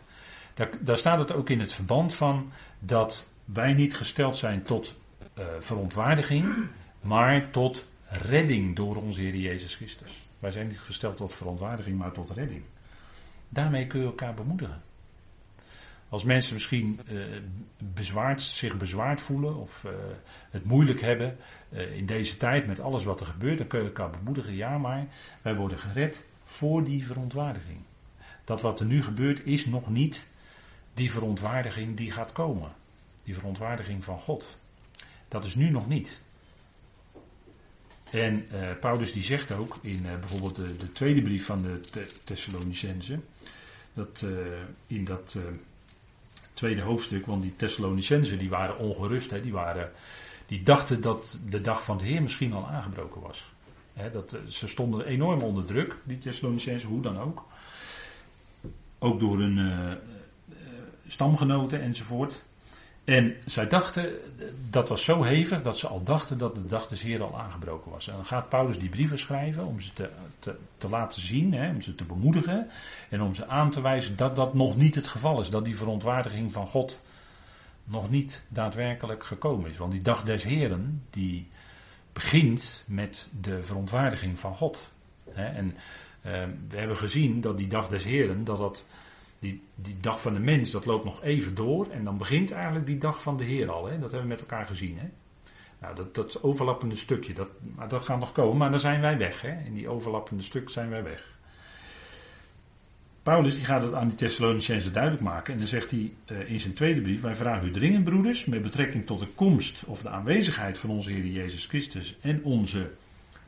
[0.80, 4.98] daar, staat het ook in het verband van dat wij niet gesteld zijn tot
[5.38, 6.66] uh, verontwaardiging,
[7.00, 10.26] maar tot redding door onze Heer Jezus Christus.
[10.38, 12.62] Wij zijn niet gesteld tot verontwaardiging, maar tot redding.
[13.48, 14.82] Daarmee kun je elkaar bemoedigen.
[16.08, 17.24] Als mensen misschien uh,
[17.78, 19.92] bezwaard, zich bezwaard voelen of uh,
[20.50, 21.36] het moeilijk hebben
[21.72, 24.54] uh, in deze tijd met alles wat er gebeurt, dan kun je elkaar bemoedigen.
[24.54, 25.06] Ja, maar
[25.42, 27.78] wij worden gered voor die verontwaardiging.
[28.44, 30.26] Dat wat er nu gebeurt is nog niet
[30.94, 32.72] die verontwaardiging die gaat komen.
[33.22, 34.56] Die verontwaardiging van God.
[35.28, 36.20] Dat is nu nog niet.
[38.10, 38.46] En
[38.80, 41.80] Paulus die zegt ook in bijvoorbeeld de, de, tweede brief van de
[42.24, 43.20] Thessalonicense,
[43.94, 44.26] dat
[44.86, 45.36] in dat
[46.58, 49.30] tweede hoofdstuk, want die Thessalonicenzen die waren ongerust.
[49.30, 49.90] Hè, die, waren,
[50.46, 53.52] die dachten dat de dag van de Heer misschien al aangebroken was.
[53.92, 57.44] Hè, dat, eh, ze stonden enorm onder druk, die Thessalonicenzen, hoe dan ook.
[58.98, 59.92] Ook door hun uh,
[61.06, 62.44] stamgenoten enzovoort.
[63.08, 64.12] En zij dachten,
[64.70, 67.90] dat was zo hevig dat ze al dachten dat de dag des Heer al aangebroken
[67.90, 68.08] was.
[68.08, 71.70] En dan gaat Paulus die brieven schrijven om ze te, te, te laten zien, hè,
[71.70, 72.68] om ze te bemoedigen
[73.08, 75.50] en om ze aan te wijzen dat dat nog niet het geval is.
[75.50, 77.02] Dat die verontwaardiging van God
[77.84, 79.76] nog niet daadwerkelijk gekomen is.
[79.76, 81.48] Want die dag des Heren, die
[82.12, 84.90] begint met de verontwaardiging van God.
[85.30, 85.46] Hè.
[85.46, 86.32] En uh,
[86.68, 88.84] we hebben gezien dat die dag des Heren, dat dat
[89.38, 91.86] die, die dag van de mens, dat loopt nog even door.
[91.90, 93.86] En dan begint eigenlijk die dag van de Heer al.
[93.86, 93.98] Hè?
[93.98, 94.98] Dat hebben we met elkaar gezien.
[94.98, 95.08] Hè?
[95.80, 97.48] Nou, dat, dat overlappende stukje, dat,
[97.88, 98.56] dat gaat nog komen.
[98.56, 99.40] Maar dan zijn wij weg.
[99.40, 99.64] Hè?
[99.64, 101.36] In die overlappende stuk zijn wij weg.
[103.22, 105.52] Paulus die gaat het aan die Thessalonicenzen duidelijk maken.
[105.52, 108.62] En dan zegt hij uh, in zijn tweede brief: Wij vragen u dringend, broeders, met
[108.62, 112.90] betrekking tot de komst of de aanwezigheid van onze Heer Jezus Christus en onze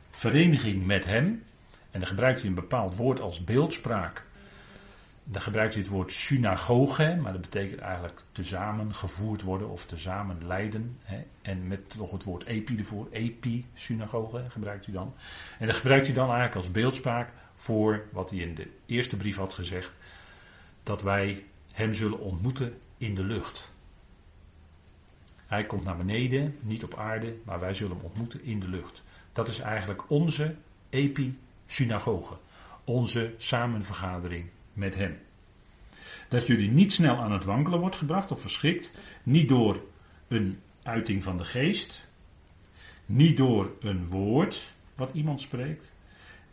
[0.09, 1.43] vereniging met Hem.
[1.91, 4.25] En dan gebruikt hij een bepaald woord als beeldspraak
[5.31, 10.47] dan gebruikt hij het woord synagoge, maar dat betekent eigenlijk tezamen gevoerd worden of tezamen
[10.47, 10.97] leiden.
[11.03, 11.23] Hè.
[11.41, 15.13] En met nog het woord epi ervoor, epi-synagoge gebruikt hij dan.
[15.59, 19.37] En dat gebruikt hij dan eigenlijk als beeldspraak voor wat hij in de eerste brief
[19.37, 19.91] had gezegd,
[20.83, 23.71] dat wij hem zullen ontmoeten in de lucht.
[25.47, 29.03] Hij komt naar beneden, niet op aarde, maar wij zullen hem ontmoeten in de lucht.
[29.33, 30.55] Dat is eigenlijk onze
[30.89, 32.37] epi-synagoge,
[32.83, 35.17] onze samenvergadering met hem.
[36.27, 38.91] Dat jullie niet snel aan het wankelen wordt gebracht of verschrikt,
[39.23, 39.83] niet door
[40.27, 42.09] een uiting van de geest,
[43.05, 45.95] niet door een woord wat iemand spreekt,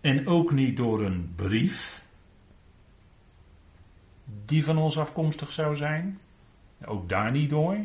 [0.01, 2.07] en ook niet door een brief
[4.45, 6.19] die van ons afkomstig zou zijn,
[6.85, 7.77] ook daar niet door.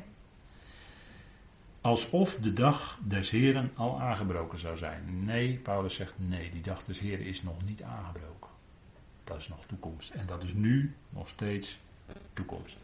[1.82, 5.26] Alsof de dag des Heren al aangebroken zou zijn.
[5.26, 8.43] Nee, Paulus zegt nee, die dag des Heren is nog niet aangebroken.
[9.24, 10.10] Dat is nog toekomst.
[10.10, 11.80] En dat is nu nog steeds
[12.34, 12.78] toekomst.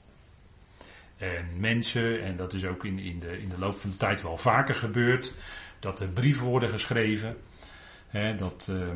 [1.18, 4.22] en mensen, en dat is ook in, in, de, in de loop van de tijd
[4.22, 5.34] wel vaker gebeurd,
[5.80, 7.38] dat er brieven worden geschreven.
[8.38, 8.88] dat, uh,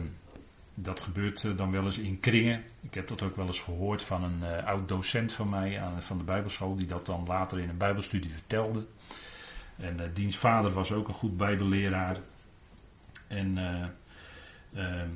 [0.74, 2.64] dat gebeurt eh, dan wel eens in kringen.
[2.82, 6.02] Ik heb dat ook wel eens gehoord van een uh, oud docent van mij aan,
[6.02, 8.86] van de Bijbelschool, die dat dan later in een Bijbelstudie vertelde.
[9.76, 12.18] En uh, diens vader was ook een goed Bijbelleraar.
[13.28, 13.58] En
[14.74, 15.10] ehm,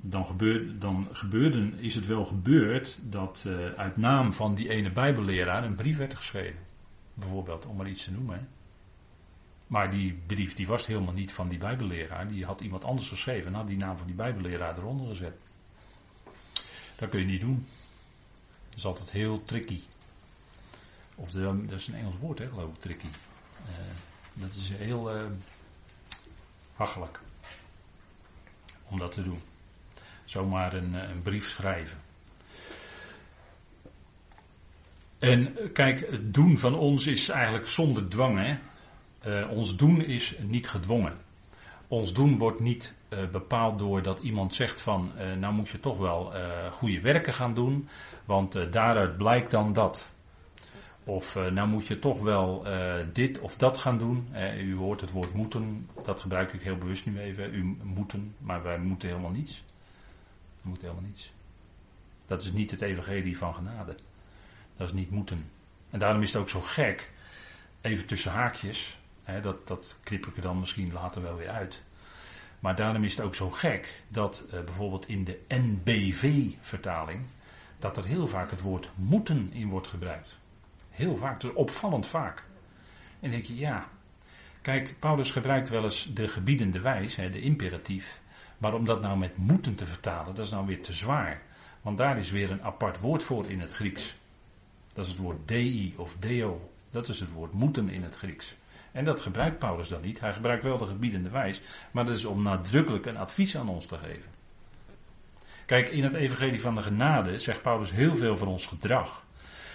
[0.00, 0.36] dan,
[0.78, 3.44] dan gebeurde, is het wel gebeurd dat
[3.76, 6.60] uit naam van die ene Bijbelleraar een brief werd geschreven.
[7.14, 8.48] Bijvoorbeeld, om maar iets te noemen.
[9.66, 12.28] Maar die brief die was helemaal niet van die Bijbelleraar.
[12.28, 15.36] Die had iemand anders geschreven en had die naam van die Bijbelleraar eronder gezet.
[16.96, 17.66] Dat kun je niet doen.
[18.68, 19.80] Dat is altijd heel tricky.
[21.14, 23.06] Of dat is een Engels woord, hè, geloof ik, tricky.
[23.06, 23.74] Uh,
[24.32, 25.26] dat is heel uh,
[26.74, 27.20] hachelijk.
[28.88, 29.40] Om dat te doen.
[30.28, 31.98] Zomaar een, eh, een brief schrijven.
[35.18, 38.38] En kijk, het doen van ons is eigenlijk zonder dwang.
[38.38, 38.58] Hè?
[39.26, 41.16] Uh, ons doen is niet gedwongen.
[41.88, 42.96] Ons doen wordt niet
[43.32, 46.32] bepaald door dat iemand zegt van, uh, nou moet je toch wel
[46.70, 47.88] goede werken gaan doen,
[48.24, 50.10] want daaruit blijkt dan dat.
[51.04, 52.66] Of nou moet je toch wel
[53.12, 54.28] dit of dat gaan doen.
[54.58, 57.54] u hoort het woord moeten, dat gebruik ik heel bewust nu even.
[57.54, 59.62] U moeten, maar wij moeten helemaal niets.
[60.62, 61.32] We moeten helemaal niets.
[62.26, 63.96] Dat is niet het evangelie van genade.
[64.76, 65.50] Dat is niet moeten.
[65.90, 67.10] En daarom is het ook zo gek,
[67.80, 68.98] even tussen haakjes,
[69.42, 71.82] dat, dat knip ik er dan misschien later wel weer uit.
[72.60, 77.24] Maar daarom is het ook zo gek dat uh, bijvoorbeeld in de NBV-vertaling,
[77.78, 80.38] dat er heel vaak het woord moeten in wordt gebruikt.
[80.90, 82.44] Heel vaak, dus opvallend vaak.
[83.20, 83.88] En denk je, ja,
[84.60, 88.20] kijk, Paulus gebruikt wel eens de gebiedende wijs, hè, de imperatief.
[88.58, 91.42] Maar om dat nou met moeten te vertalen, dat is nou weer te zwaar.
[91.82, 94.16] Want daar is weer een apart woord voor in het Grieks.
[94.92, 96.70] Dat is het woord dei of deo.
[96.90, 98.56] Dat is het woord moeten in het Grieks.
[98.92, 100.20] En dat gebruikt Paulus dan niet.
[100.20, 103.86] Hij gebruikt wel de gebiedende wijs, maar dat is om nadrukkelijk een advies aan ons
[103.86, 104.30] te geven.
[105.66, 109.24] Kijk, in het Evangelie van de Genade zegt Paulus heel veel van ons gedrag.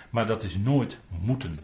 [0.10, 1.60] Maar dat is nooit moeten.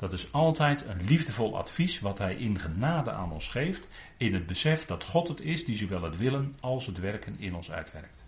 [0.00, 3.88] Dat is altijd een liefdevol advies wat hij in genade aan ons geeft.
[4.16, 7.54] In het besef dat God het is die zowel het willen als het werken in
[7.54, 8.24] ons uitwerkt.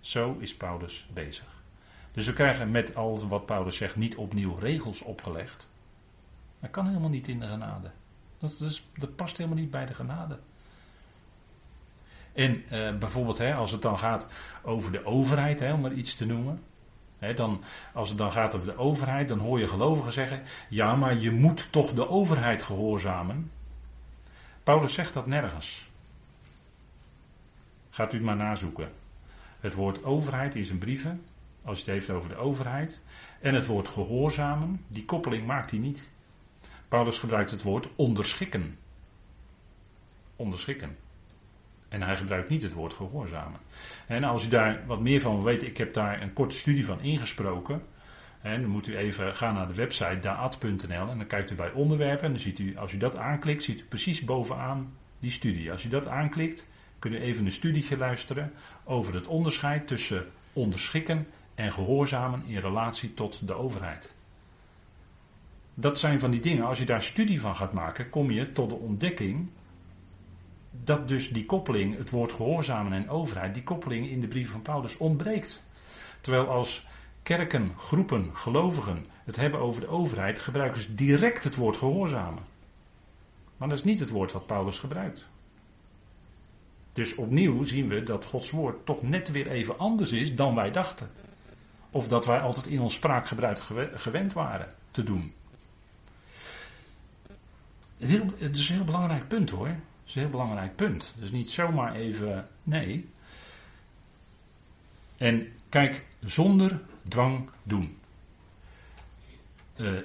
[0.00, 1.46] Zo is Paulus bezig.
[2.12, 5.70] Dus we krijgen met al wat Paulus zegt niet opnieuw regels opgelegd.
[6.60, 7.90] Dat kan helemaal niet in de genade.
[8.38, 10.38] Dat, dat past helemaal niet bij de genade.
[12.32, 14.26] En eh, bijvoorbeeld hè, als het dan gaat
[14.62, 16.62] over de overheid, hè, om maar iets te noemen.
[17.18, 21.16] Dan, als het dan gaat over de overheid, dan hoor je gelovigen zeggen: ja, maar
[21.16, 23.50] je moet toch de overheid gehoorzamen.
[24.62, 25.90] Paulus zegt dat nergens.
[27.90, 28.92] Gaat u maar nazoeken.
[29.60, 31.24] Het woord overheid in zijn brieven,
[31.62, 33.00] als het heeft over de overheid,
[33.40, 36.08] en het woord gehoorzamen, die koppeling maakt hij niet.
[36.88, 38.78] Paulus gebruikt het woord onderschikken.
[40.36, 40.96] Onderschikken.
[41.88, 43.60] En hij gebruikt niet het woord gehoorzamen.
[44.06, 47.00] En als u daar wat meer van weet, ik heb daar een korte studie van
[47.00, 47.82] ingesproken.
[48.40, 51.72] En dan moet u even gaan naar de website daad.nl en dan kijkt u bij
[51.72, 52.24] onderwerpen.
[52.24, 55.72] En dan ziet u, als u dat aanklikt, ziet u precies bovenaan die studie.
[55.72, 56.68] Als u dat aanklikt,
[56.98, 58.52] kunt u even een studietje luisteren
[58.84, 64.14] over het onderscheid tussen onderschikken en gehoorzamen in relatie tot de overheid
[65.78, 68.68] dat zijn van die dingen, als je daar studie van gaat maken, kom je tot
[68.68, 69.48] de ontdekking
[70.84, 74.62] dat dus die koppeling, het woord gehoorzamen en overheid, die koppeling in de brieven van
[74.62, 75.62] Paulus ontbreekt.
[76.20, 76.86] Terwijl als
[77.22, 82.42] kerken, groepen, gelovigen het hebben over de overheid, gebruiken ze direct het woord gehoorzamen.
[83.56, 85.26] Maar dat is niet het woord wat Paulus gebruikt.
[86.92, 90.70] Dus opnieuw zien we dat Gods woord toch net weer even anders is dan wij
[90.70, 91.10] dachten.
[91.90, 93.58] Of dat wij altijd in ons spraakgebruik
[93.94, 95.32] gewend waren te doen.
[97.98, 99.76] Het is een heel belangrijk punt hoor.
[100.06, 101.12] Het is een heel belangrijk punt.
[101.16, 102.48] Dus niet zomaar even.
[102.62, 103.08] Nee.
[105.16, 107.98] En kijk, zonder dwang doen.
[109.76, 109.98] Uh,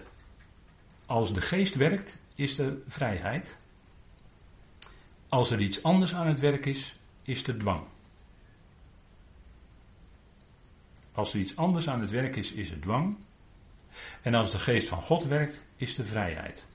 [1.06, 3.58] als de geest werkt, is er vrijheid.
[5.30, 7.84] Als er iets anders aan het werk is, is er dwang.
[11.12, 13.18] Als er iets anders aan het werk is, is er dwang.
[14.22, 16.66] En als de geest van God werkt, is er vrijheid.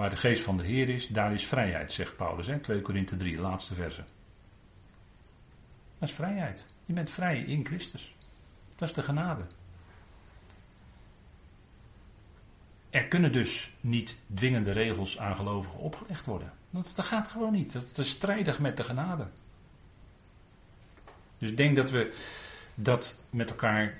[0.00, 2.46] Waar de geest van de Heer is, daar is vrijheid, zegt Paulus.
[2.46, 2.58] Hè?
[2.58, 4.04] 2 Korinthe 3, laatste verse.
[5.98, 6.64] Dat is vrijheid.
[6.84, 8.14] Je bent vrij in Christus.
[8.76, 9.44] Dat is de genade.
[12.90, 16.52] Er kunnen dus niet dwingende regels aan gelovigen opgelegd worden.
[16.70, 17.72] Dat, dat gaat gewoon niet.
[17.72, 19.28] Dat, is strijdig met de genade.
[21.38, 22.14] Dus ik denk dat we
[22.74, 23.94] dat met elkaar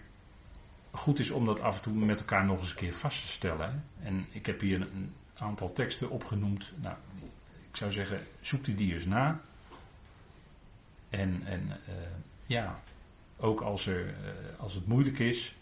[0.90, 3.28] goed is om dat af en toe met elkaar nog eens een keer vast te
[3.28, 3.84] stellen.
[4.02, 6.72] En ik heb hier een aantal teksten opgenoemd.
[6.76, 6.96] Nou,
[7.70, 9.40] ik zou zeggen, zoek die die eens na.
[11.10, 11.94] En, en uh,
[12.46, 12.80] ja,
[13.36, 14.14] ook als, er, uh,
[14.58, 15.54] als het moeilijk is,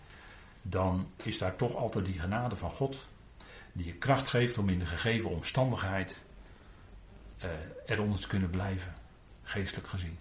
[0.63, 3.07] dan is daar toch altijd die genade van God.
[3.73, 6.17] Die je kracht geeft om in de gegeven omstandigheid
[7.45, 7.51] uh,
[7.87, 8.95] eronder te kunnen blijven,
[9.43, 10.19] geestelijk gezien.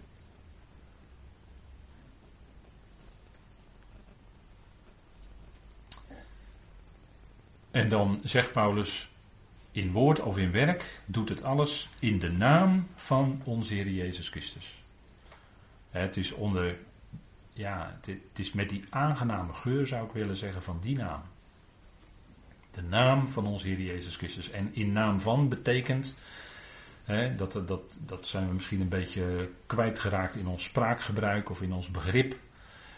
[7.71, 9.09] En dan zegt Paulus,
[9.77, 14.29] in woord of in werk doet het alles in de naam van onze Heer Jezus
[14.29, 14.83] Christus.
[15.89, 16.77] Het is onder,
[17.53, 21.21] ja, het is met die aangename geur zou ik willen zeggen van die naam.
[22.71, 24.51] De naam van onze Heer Jezus Christus.
[24.51, 26.17] En in naam van betekent,
[27.03, 31.73] hè, dat, dat, dat zijn we misschien een beetje kwijtgeraakt in ons spraakgebruik of in
[31.73, 32.35] ons begrip.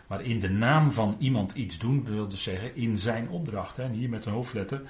[0.07, 3.77] Maar in de naam van iemand iets doen wil dus zeggen in zijn opdracht.
[3.77, 4.81] Hè, hier met een hoofdletter.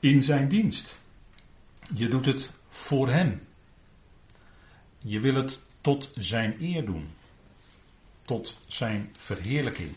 [0.00, 1.02] In zijn dienst.
[1.92, 3.46] Je doet het voor hem.
[4.98, 7.08] Je wil het tot zijn eer doen.
[8.22, 9.94] Tot zijn verheerlijking.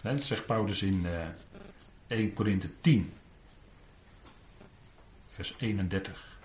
[0.00, 1.34] Dat zegt Paulus in 1
[2.06, 3.12] eh, Korinthe 10.
[5.30, 6.38] Vers 31.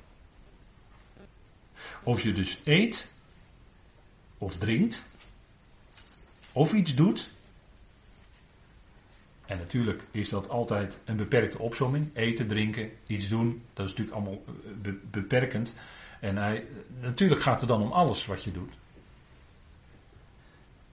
[2.03, 3.11] Of je dus eet
[4.37, 5.03] of drinkt
[6.51, 7.29] of iets doet.
[9.45, 12.09] En natuurlijk is dat altijd een beperkte opzomming.
[12.13, 13.63] Eten, drinken, iets doen.
[13.73, 14.43] Dat is natuurlijk allemaal
[14.83, 15.73] eh, beperkend.
[16.19, 16.65] En hij,
[17.01, 18.73] natuurlijk gaat het dan om alles wat je doet.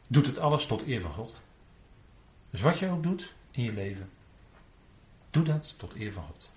[0.06, 1.40] Doet het alles tot eer van God.
[2.50, 4.10] Dus wat je ook doet in je leven,
[5.30, 6.50] doe dat tot eer van God.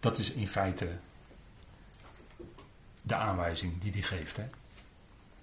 [0.00, 0.98] Dat is in feite
[3.02, 4.36] de aanwijzing die hij geeft.
[4.36, 4.44] Hè?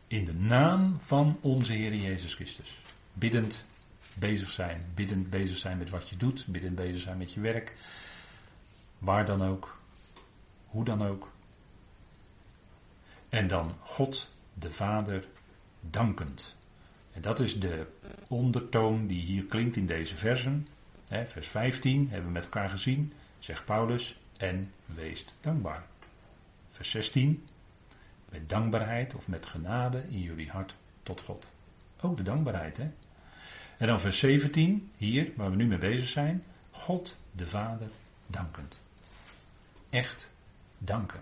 [0.08, 2.76] In de naam van onze Heer Jezus Christus.
[3.14, 3.64] Biddend
[4.16, 4.86] bezig zijn.
[4.94, 6.46] Biddend bezig zijn met wat je doet.
[6.48, 7.74] Biddend bezig zijn met je werk.
[8.98, 9.80] Waar dan ook.
[10.66, 11.32] Hoe dan ook.
[13.30, 15.28] En dan God de Vader
[15.82, 16.58] dankend.
[17.12, 17.88] En dat is de
[18.28, 20.68] ondertoon die hier klinkt in deze versen.
[21.08, 25.84] vers 15 hebben we met elkaar gezien, zegt Paulus, en wees dankbaar.
[26.70, 27.48] Vers 16,
[28.30, 31.50] met dankbaarheid of met genade in jullie hart tot God.
[32.02, 32.92] Ook de dankbaarheid, hè?
[33.78, 37.88] En dan vers 17, hier waar we nu mee bezig zijn, God de Vader
[38.28, 38.80] dankend.
[39.90, 40.30] Echt
[40.78, 41.22] danken.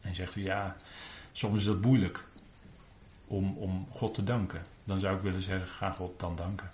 [0.00, 0.76] En zegt u ja,
[1.32, 2.24] soms is dat moeilijk
[3.26, 4.62] om, om God te danken.
[4.84, 6.70] Dan zou ik willen zeggen, ga God dan danken.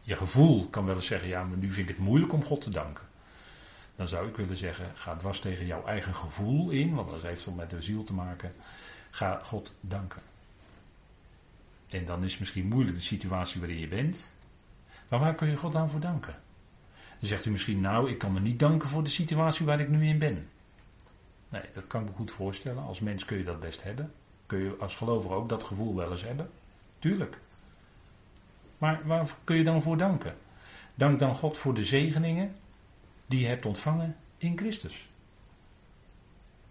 [0.00, 2.60] Je gevoel kan wel eens zeggen, ja, maar nu vind ik het moeilijk om God
[2.60, 3.04] te danken.
[3.96, 7.44] Dan zou ik willen zeggen, ga dwars tegen jouw eigen gevoel in, want dat heeft
[7.44, 8.54] wel met de ziel te maken.
[9.10, 10.22] Ga God danken.
[11.92, 14.34] En dan is het misschien moeilijk de situatie waarin je bent.
[15.08, 16.34] Maar waar kun je God dan voor danken?
[17.18, 19.88] Dan zegt u misschien, nou, ik kan me niet danken voor de situatie waar ik
[19.88, 20.48] nu in ben.
[21.48, 22.82] Nee, dat kan ik me goed voorstellen.
[22.82, 24.12] Als mens kun je dat best hebben.
[24.46, 26.50] Kun je als gelovige ook dat gevoel wel eens hebben?
[26.98, 27.38] Tuurlijk.
[28.78, 30.36] Maar waar kun je dan voor danken?
[30.94, 32.54] Dank dan God voor de zegeningen
[33.26, 35.08] die je hebt ontvangen in Christus.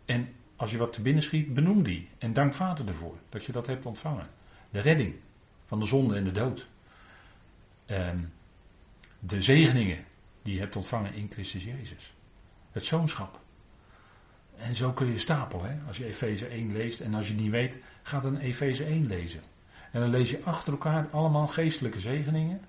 [0.06, 2.10] En als je wat te binnen schiet, benoem die.
[2.18, 4.28] En dank Vader ervoor dat je dat hebt ontvangen.
[4.72, 5.16] De redding
[5.66, 6.68] van de zonde en de dood.
[7.86, 8.34] En
[9.20, 10.06] de zegeningen
[10.42, 12.14] die je hebt ontvangen in Christus Jezus.
[12.72, 13.40] Het zoonschap.
[14.58, 15.70] En zo kun je stapelen.
[15.70, 15.88] Hè?
[15.88, 19.42] Als je Efeze 1 leest en als je niet weet, ga dan Efeze 1 lezen.
[19.92, 22.62] En dan lees je achter elkaar allemaal geestelijke zegeningen.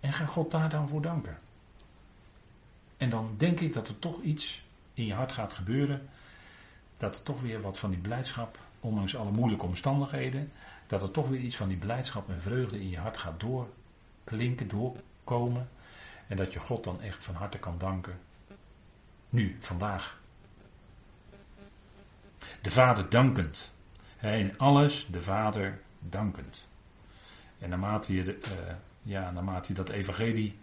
[0.00, 1.38] En ga God daar dan voor danken.
[2.96, 4.62] En dan denk ik dat er toch iets
[4.94, 6.08] in je hart gaat gebeuren.
[6.96, 10.52] Dat er toch weer wat van die blijdschap, ondanks alle moeilijke omstandigheden,
[10.90, 14.68] dat er toch weer iets van die blijdschap en vreugde in je hart gaat doorklinken,
[14.68, 15.68] doorkomen.
[16.26, 18.18] En dat je God dan echt van harte kan danken.
[19.28, 20.20] Nu, vandaag.
[22.60, 23.72] De Vader dankend.
[24.20, 26.68] In alles de Vader dankend.
[27.58, 30.58] En naarmate je, de, uh, ja, naarmate je dat evangelie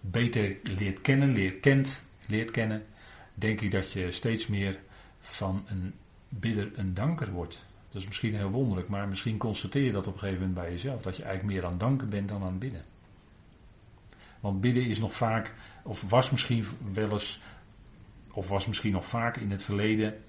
[0.00, 2.86] beter leert kennen, leert, kent, leert kennen,
[3.34, 4.80] denk ik dat je steeds meer
[5.20, 5.94] van een
[6.28, 7.68] bidder een danker wordt.
[7.90, 10.70] Dat is misschien heel wonderlijk, maar misschien constateer je dat op een gegeven moment bij
[10.70, 11.02] jezelf.
[11.02, 12.84] Dat je eigenlijk meer aan danken bent dan aan bidden.
[14.40, 17.40] Want bidden is nog vaak, of was misschien wel eens,
[18.32, 20.22] of was misschien nog vaak in het verleden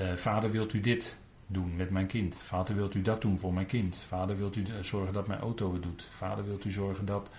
[0.00, 1.16] uh, vader, wilt u dit
[1.46, 2.36] doen met mijn kind?
[2.38, 4.02] Vader, wilt u dat doen voor mijn kind?
[4.06, 6.08] Vader, wilt u zorgen dat mijn auto het doet?
[6.10, 7.30] Vader, wilt u zorgen dat.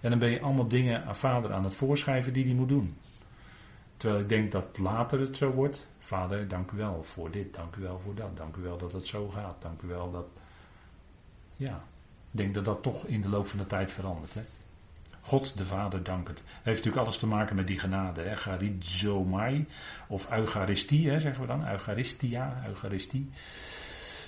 [0.00, 2.96] En dan ben je allemaal dingen aan vader aan het voorschrijven die hij moet doen.
[4.02, 5.88] Terwijl ik denk dat later het zo wordt.
[5.98, 8.92] Vader, dank u wel voor dit, dank u wel voor dat, dank u wel dat
[8.92, 10.26] het zo gaat, dank u wel dat.
[11.56, 11.76] Ja.
[12.30, 14.34] Ik denk dat dat toch in de loop van de tijd verandert.
[14.34, 14.42] Hè?
[15.20, 16.42] God de Vader dankend.
[16.46, 18.22] Heeft natuurlijk alles te maken met die genade.
[18.22, 18.36] Hè?
[18.36, 19.66] Charizomai
[20.06, 21.68] of Eucharistie, hè, zeggen we dan.
[21.68, 23.30] Eucharistia, Eucharistie.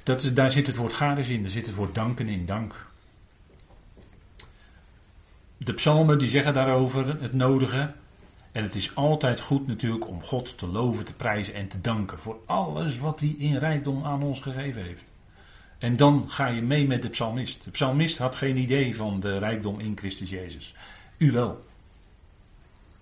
[0.03, 2.87] Dat is, daar zit het woord charis in, daar zit het woord danken in, dank.
[5.57, 7.95] De psalmen die zeggen daarover het nodige.
[8.55, 12.19] En het is altijd goed natuurlijk om God te loven, te prijzen en te danken
[12.19, 15.03] voor alles wat hij in rijkdom aan ons gegeven heeft.
[15.79, 17.65] En dan ga je mee met de psalmist.
[17.65, 20.75] De psalmist had geen idee van de rijkdom in Christus Jezus.
[21.17, 21.65] U wel.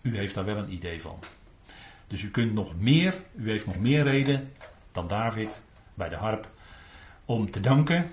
[0.02, 1.18] U heeft daar wel een idee van.
[2.06, 4.52] Dus u kunt nog meer, u heeft nog meer reden
[4.92, 5.60] dan David
[5.94, 6.50] bij de harp
[7.24, 8.10] om te danken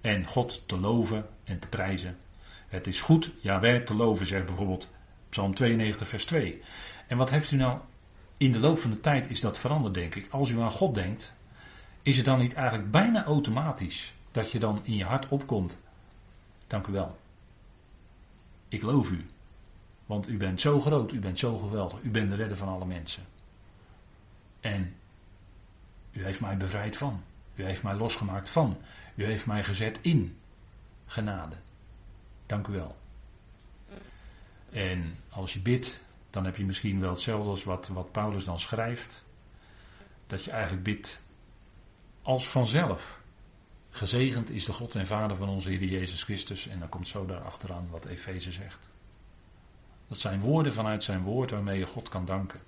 [0.00, 2.16] en God te loven en te prijzen.
[2.68, 4.88] Het is goed Jawel te loven, zegt bijvoorbeeld
[5.34, 6.62] Psalm 92, vers 2.
[7.06, 7.78] En wat heeft u nou
[8.36, 10.30] in de loop van de tijd is dat veranderd, denk ik.
[10.30, 11.32] Als u aan God denkt,
[12.02, 15.80] is het dan niet eigenlijk bijna automatisch dat je dan in je hart opkomt?
[16.66, 17.18] Dank u wel.
[18.68, 19.26] Ik loof u.
[20.06, 22.86] Want u bent zo groot, u bent zo geweldig, u bent de redder van alle
[22.86, 23.22] mensen.
[24.60, 24.94] En
[26.10, 27.22] u heeft mij bevrijd van.
[27.54, 28.76] U heeft mij losgemaakt van.
[29.14, 30.38] U heeft mij gezet in
[31.06, 31.56] genade.
[32.46, 33.02] Dank u wel.
[34.74, 36.00] En als je bidt,
[36.30, 39.24] dan heb je misschien wel hetzelfde als wat, wat Paulus dan schrijft.
[40.26, 41.22] Dat je eigenlijk bidt
[42.22, 43.20] als vanzelf.
[43.90, 46.68] Gezegend is de God en Vader van onze Heer Jezus Christus.
[46.68, 48.88] En dan komt zo daar achteraan wat Efeze zegt.
[50.08, 52.60] Dat zijn woorden vanuit zijn woord waarmee je God kan danken.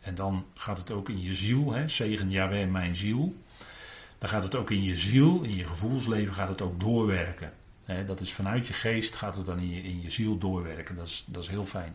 [0.00, 3.34] En dan gaat het ook in je ziel, hè, zegen Yahweh mijn ziel.
[4.18, 7.52] Dan gaat het ook in je ziel, in je gevoelsleven gaat het ook doorwerken.
[7.96, 10.96] Dat is vanuit je geest gaat het dan in je, in je ziel doorwerken.
[10.96, 11.94] Dat is, dat is heel fijn.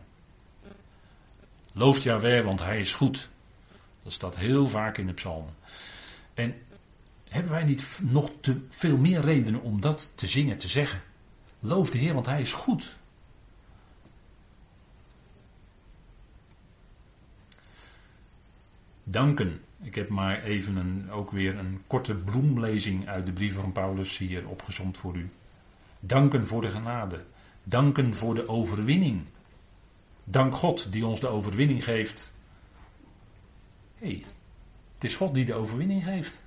[1.72, 3.28] Looft Yahweh, want hij is goed.
[4.02, 5.52] Dat staat heel vaak in de psalmen.
[6.34, 6.54] En
[7.28, 11.02] hebben wij niet nog te veel meer redenen om dat te zingen, te zeggen?
[11.60, 12.96] Loof de Heer, want hij is goed.
[19.04, 19.60] Danken.
[19.82, 24.18] Ik heb maar even een, ook weer een korte bloemlezing uit de brieven van Paulus
[24.18, 25.30] hier opgezomd voor u.
[26.06, 27.24] Danken voor de genade.
[27.62, 29.24] Danken voor de overwinning.
[30.24, 32.32] Dank God die ons de overwinning geeft.
[33.94, 34.24] Hé, hey,
[34.94, 36.42] het is God die de overwinning geeft.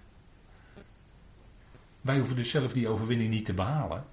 [2.02, 4.06] Wij hoeven dus zelf die overwinning niet te behalen.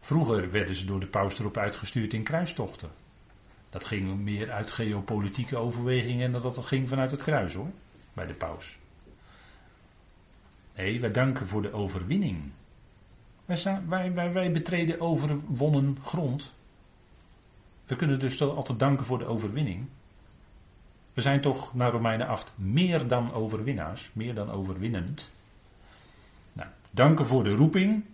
[0.00, 2.90] Vroeger werden ze door de paus erop uitgestuurd in kruistochten.
[3.70, 7.70] Dat ging meer uit geopolitieke overwegingen dan dat het ging vanuit het kruis hoor,
[8.12, 8.78] bij de paus.
[10.76, 12.52] Nee, wij danken voor de overwinning.
[13.48, 16.52] Wij, wij, wij, betreden overwonnen grond.
[17.84, 19.86] We kunnen dus altijd danken voor de overwinning.
[21.12, 25.30] We zijn toch naar Romeinen 8 meer dan overwinnaars, meer dan overwinnend.
[26.52, 28.04] Nou, danken voor de roeping.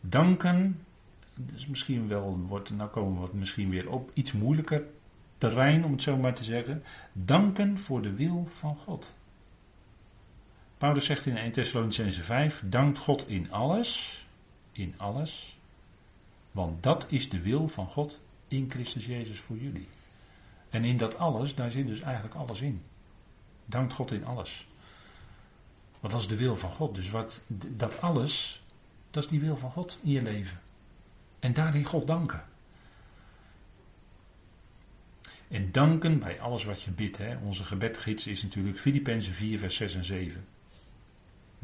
[0.00, 0.84] Danken
[1.34, 4.82] dus misschien wel, wordt, nou komen we misschien weer op iets moeilijker
[5.38, 6.82] terrein, om het zo maar te zeggen.
[7.12, 9.14] Danken voor de wil van God.
[10.84, 14.24] Paulus zegt in 1 Thessalonicense 5, dankt God in alles,
[14.72, 15.58] in alles,
[16.50, 19.88] want dat is de wil van God in Christus Jezus voor jullie.
[20.70, 22.82] En in dat alles, daar zit dus eigenlijk alles in.
[23.64, 24.66] Dankt God in alles.
[26.00, 26.94] Want dat is de wil van God.
[26.94, 28.62] Dus wat, dat alles,
[29.10, 30.60] dat is die wil van God in je leven.
[31.38, 32.44] En daarin God danken.
[35.48, 37.18] En danken bij alles wat je bidt.
[37.18, 37.36] Hè.
[37.36, 40.53] Onze gebedgids is natuurlijk Filippenzen 4, vers 6 en 7.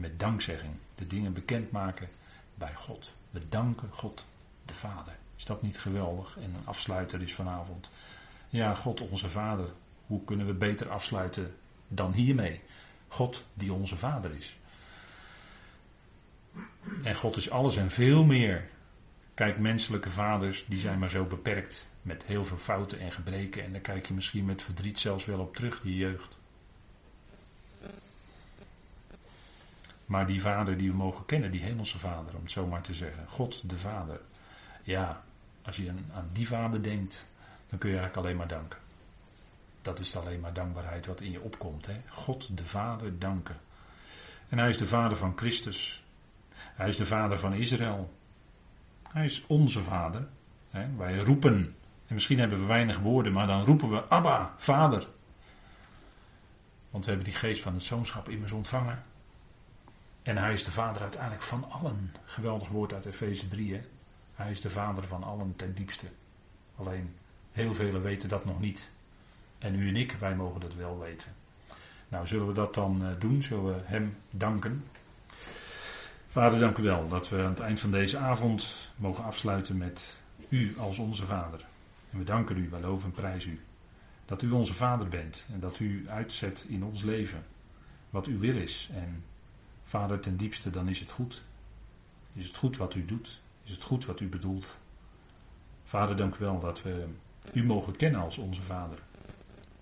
[0.00, 2.08] Met dankzegging de dingen bekendmaken
[2.54, 3.14] bij God.
[3.30, 4.26] We danken God
[4.64, 5.16] de Vader.
[5.36, 6.36] Is dat niet geweldig?
[6.36, 7.90] En een afsluiter is vanavond.
[8.48, 9.72] Ja, God onze Vader.
[10.06, 11.54] Hoe kunnen we beter afsluiten
[11.88, 12.60] dan hiermee?
[13.08, 14.56] God die onze Vader is.
[17.02, 18.68] En God is alles en veel meer
[19.40, 23.64] Kijk, menselijke vaders, die zijn maar zo beperkt met heel veel fouten en gebreken.
[23.64, 26.38] En daar kijk je misschien met verdriet zelfs wel op terug, die jeugd.
[30.10, 32.94] Maar die vader die we mogen kennen, die hemelse vader, om het zo maar te
[32.94, 33.28] zeggen.
[33.28, 34.20] God de vader.
[34.82, 35.22] Ja,
[35.62, 37.26] als je aan die vader denkt,
[37.68, 38.78] dan kun je eigenlijk alleen maar danken.
[39.82, 41.86] Dat is alleen maar dankbaarheid wat in je opkomt.
[41.86, 42.00] Hè?
[42.08, 43.56] God de vader danken.
[44.48, 46.04] En hij is de vader van Christus.
[46.54, 48.14] Hij is de vader van Israël.
[49.08, 50.28] Hij is onze vader.
[50.96, 51.74] Wij roepen,
[52.06, 55.06] en misschien hebben we weinig woorden, maar dan roepen we Abba, vader.
[56.90, 59.08] Want we hebben die geest van het zoonschap immers ontvangen.
[60.22, 62.12] En hij is de vader uiteindelijk van allen.
[62.24, 63.74] Geweldig woord uit Efeze 3.
[63.74, 63.80] Hè?
[64.34, 66.06] Hij is de vader van allen ten diepste.
[66.76, 67.14] Alleen
[67.52, 68.90] heel velen weten dat nog niet.
[69.58, 71.34] En u en ik, wij mogen dat wel weten.
[72.08, 73.42] Nou, zullen we dat dan eh, doen?
[73.42, 74.84] Zullen we hem danken?
[76.28, 80.22] Vader, dank u wel dat we aan het eind van deze avond mogen afsluiten met
[80.48, 81.66] u als onze Vader.
[82.10, 83.60] En we danken u, we loven en prijzen u.
[84.24, 87.44] Dat u onze Vader bent en dat u uitzet in ons leven
[88.10, 88.90] wat uw wil is.
[88.94, 89.24] En
[89.90, 91.42] Vader, ten diepste, dan is het goed.
[92.32, 93.40] Is het goed wat u doet?
[93.64, 94.80] Is het goed wat u bedoelt?
[95.84, 97.06] Vader, dank u wel dat we
[97.52, 98.98] u mogen kennen als onze Vader.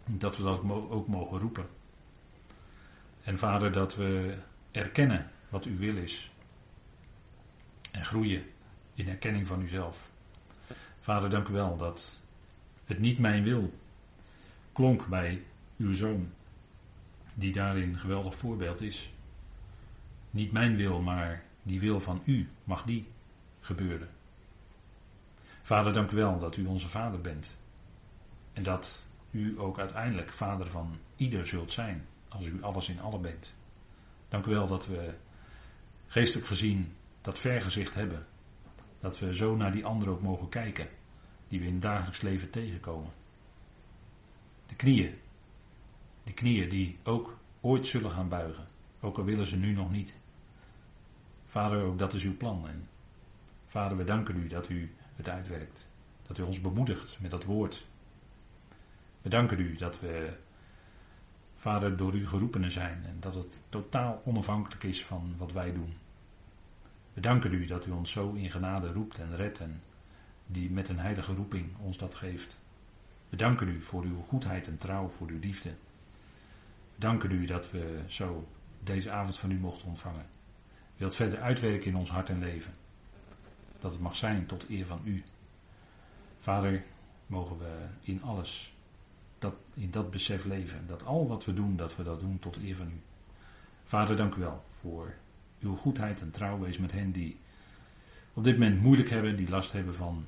[0.05, 1.67] Dat we dat ook mogen roepen.
[3.23, 4.39] En Vader, dat we
[4.71, 6.31] erkennen wat uw wil is.
[7.91, 8.45] En groeien
[8.95, 10.11] in erkenning van uzelf.
[11.01, 12.21] Vader, dank u wel dat
[12.85, 13.73] het niet mijn wil
[14.73, 15.43] klonk bij
[15.77, 16.33] uw zoon,
[17.35, 19.13] die daarin een geweldig voorbeeld is.
[20.31, 23.09] Niet mijn wil, maar die wil van u, mag die
[23.61, 24.09] gebeuren.
[25.63, 27.59] Vader, dank u wel dat u onze vader bent.
[28.53, 33.19] En dat u ook uiteindelijk vader van ieder zult zijn, als u alles in alle
[33.19, 33.55] bent.
[34.29, 35.15] Dank u wel dat we
[36.07, 38.27] geestelijk gezien dat vergezicht hebben.
[39.01, 40.89] Dat we zo naar die anderen ook mogen kijken,
[41.49, 43.11] die we in het dagelijks leven tegenkomen.
[44.67, 45.15] De knieën.
[46.25, 48.67] De knieën die ook ooit zullen gaan buigen,
[49.01, 50.17] ook al willen ze nu nog niet.
[51.45, 52.69] Vader, ook dat is uw plan.
[52.69, 52.89] En
[53.67, 55.89] Vader, we danken u dat u het uitwerkt.
[56.27, 57.87] Dat u ons bemoedigt met dat woord.
[59.23, 60.37] We danken u dat we,
[61.57, 65.93] Vader, door u geroepenen zijn en dat het totaal onafhankelijk is van wat wij doen.
[67.13, 69.83] We danken u dat u ons zo in genade roept en redt en
[70.47, 72.59] die met een heilige roeping ons dat geeft.
[73.29, 75.71] We danken u voor uw goedheid en trouw, voor uw liefde.
[76.95, 78.49] We danken u dat we zo
[78.81, 80.27] deze avond van u mochten ontvangen.
[80.97, 82.73] Wilt verder uitwerken in ons hart en leven.
[83.79, 85.25] Dat het mag zijn tot eer van u.
[86.39, 86.85] Vader,
[87.27, 88.75] mogen we in alles,
[89.39, 90.87] dat, in dat besef leven.
[90.87, 93.01] Dat al wat we doen, dat we dat doen tot eer van u.
[93.85, 95.15] Vader, dank u wel voor
[95.61, 96.59] uw goedheid en trouw.
[96.59, 97.39] Wees met hen die
[98.33, 100.25] op dit moment moeilijk hebben, die last hebben van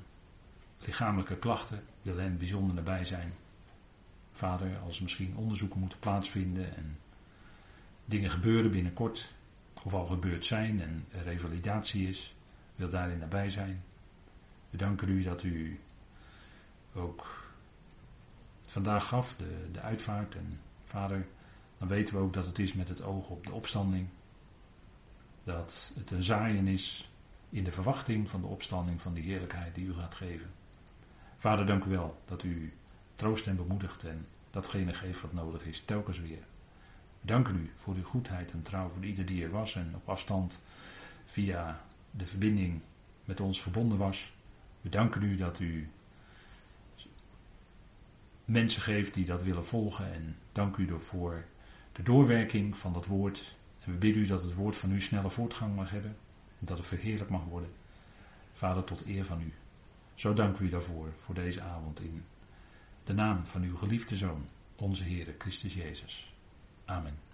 [0.79, 1.83] lichamelijke klachten.
[2.03, 3.33] Wil hen bijzonder nabij zijn.
[4.33, 6.99] Vader, als misschien onderzoeken moeten plaatsvinden en
[8.11, 9.33] dingen gebeuren binnenkort,
[9.83, 12.35] of al gebeurd zijn en er revalidatie is,
[12.75, 13.85] wil daarin nabij zijn.
[14.71, 15.81] We danken u dat u
[16.95, 17.53] ook
[18.65, 20.35] vandaag gaf, de, de uitvaart.
[20.35, 21.27] En vader,
[21.79, 24.09] dan weten we ook dat het is met het oog op de opstanding.
[25.45, 27.11] Dat het een zaaien is
[27.51, 30.51] in de verwachting van de opstanding van die heerlijkheid die u gaat geven.
[31.37, 32.73] Vader, dank u wel dat u
[33.15, 36.43] troost en bemoedigt en datgene geeft wat nodig is, telkens weer.
[37.21, 40.09] We danken u voor uw goedheid en trouw voor ieder die er was en op
[40.09, 40.63] afstand
[41.25, 42.81] via de verbinding
[43.25, 44.33] met ons verbonden was.
[44.81, 45.89] We danken u dat u
[48.45, 51.45] mensen geeft die dat willen volgen en dank u voor
[51.93, 53.57] de doorwerking van dat woord.
[53.81, 56.17] En we bidden u dat het woord van u snelle voortgang mag hebben
[56.59, 57.71] en dat het verheerlijk mag worden.
[58.51, 59.53] Vader, tot eer van u.
[60.15, 62.25] Zo dank u daarvoor, voor deze avond in
[63.05, 64.47] de naam van uw geliefde Zoon,
[64.77, 66.35] onze Heer Christus Jezus.
[66.91, 67.30] Amen.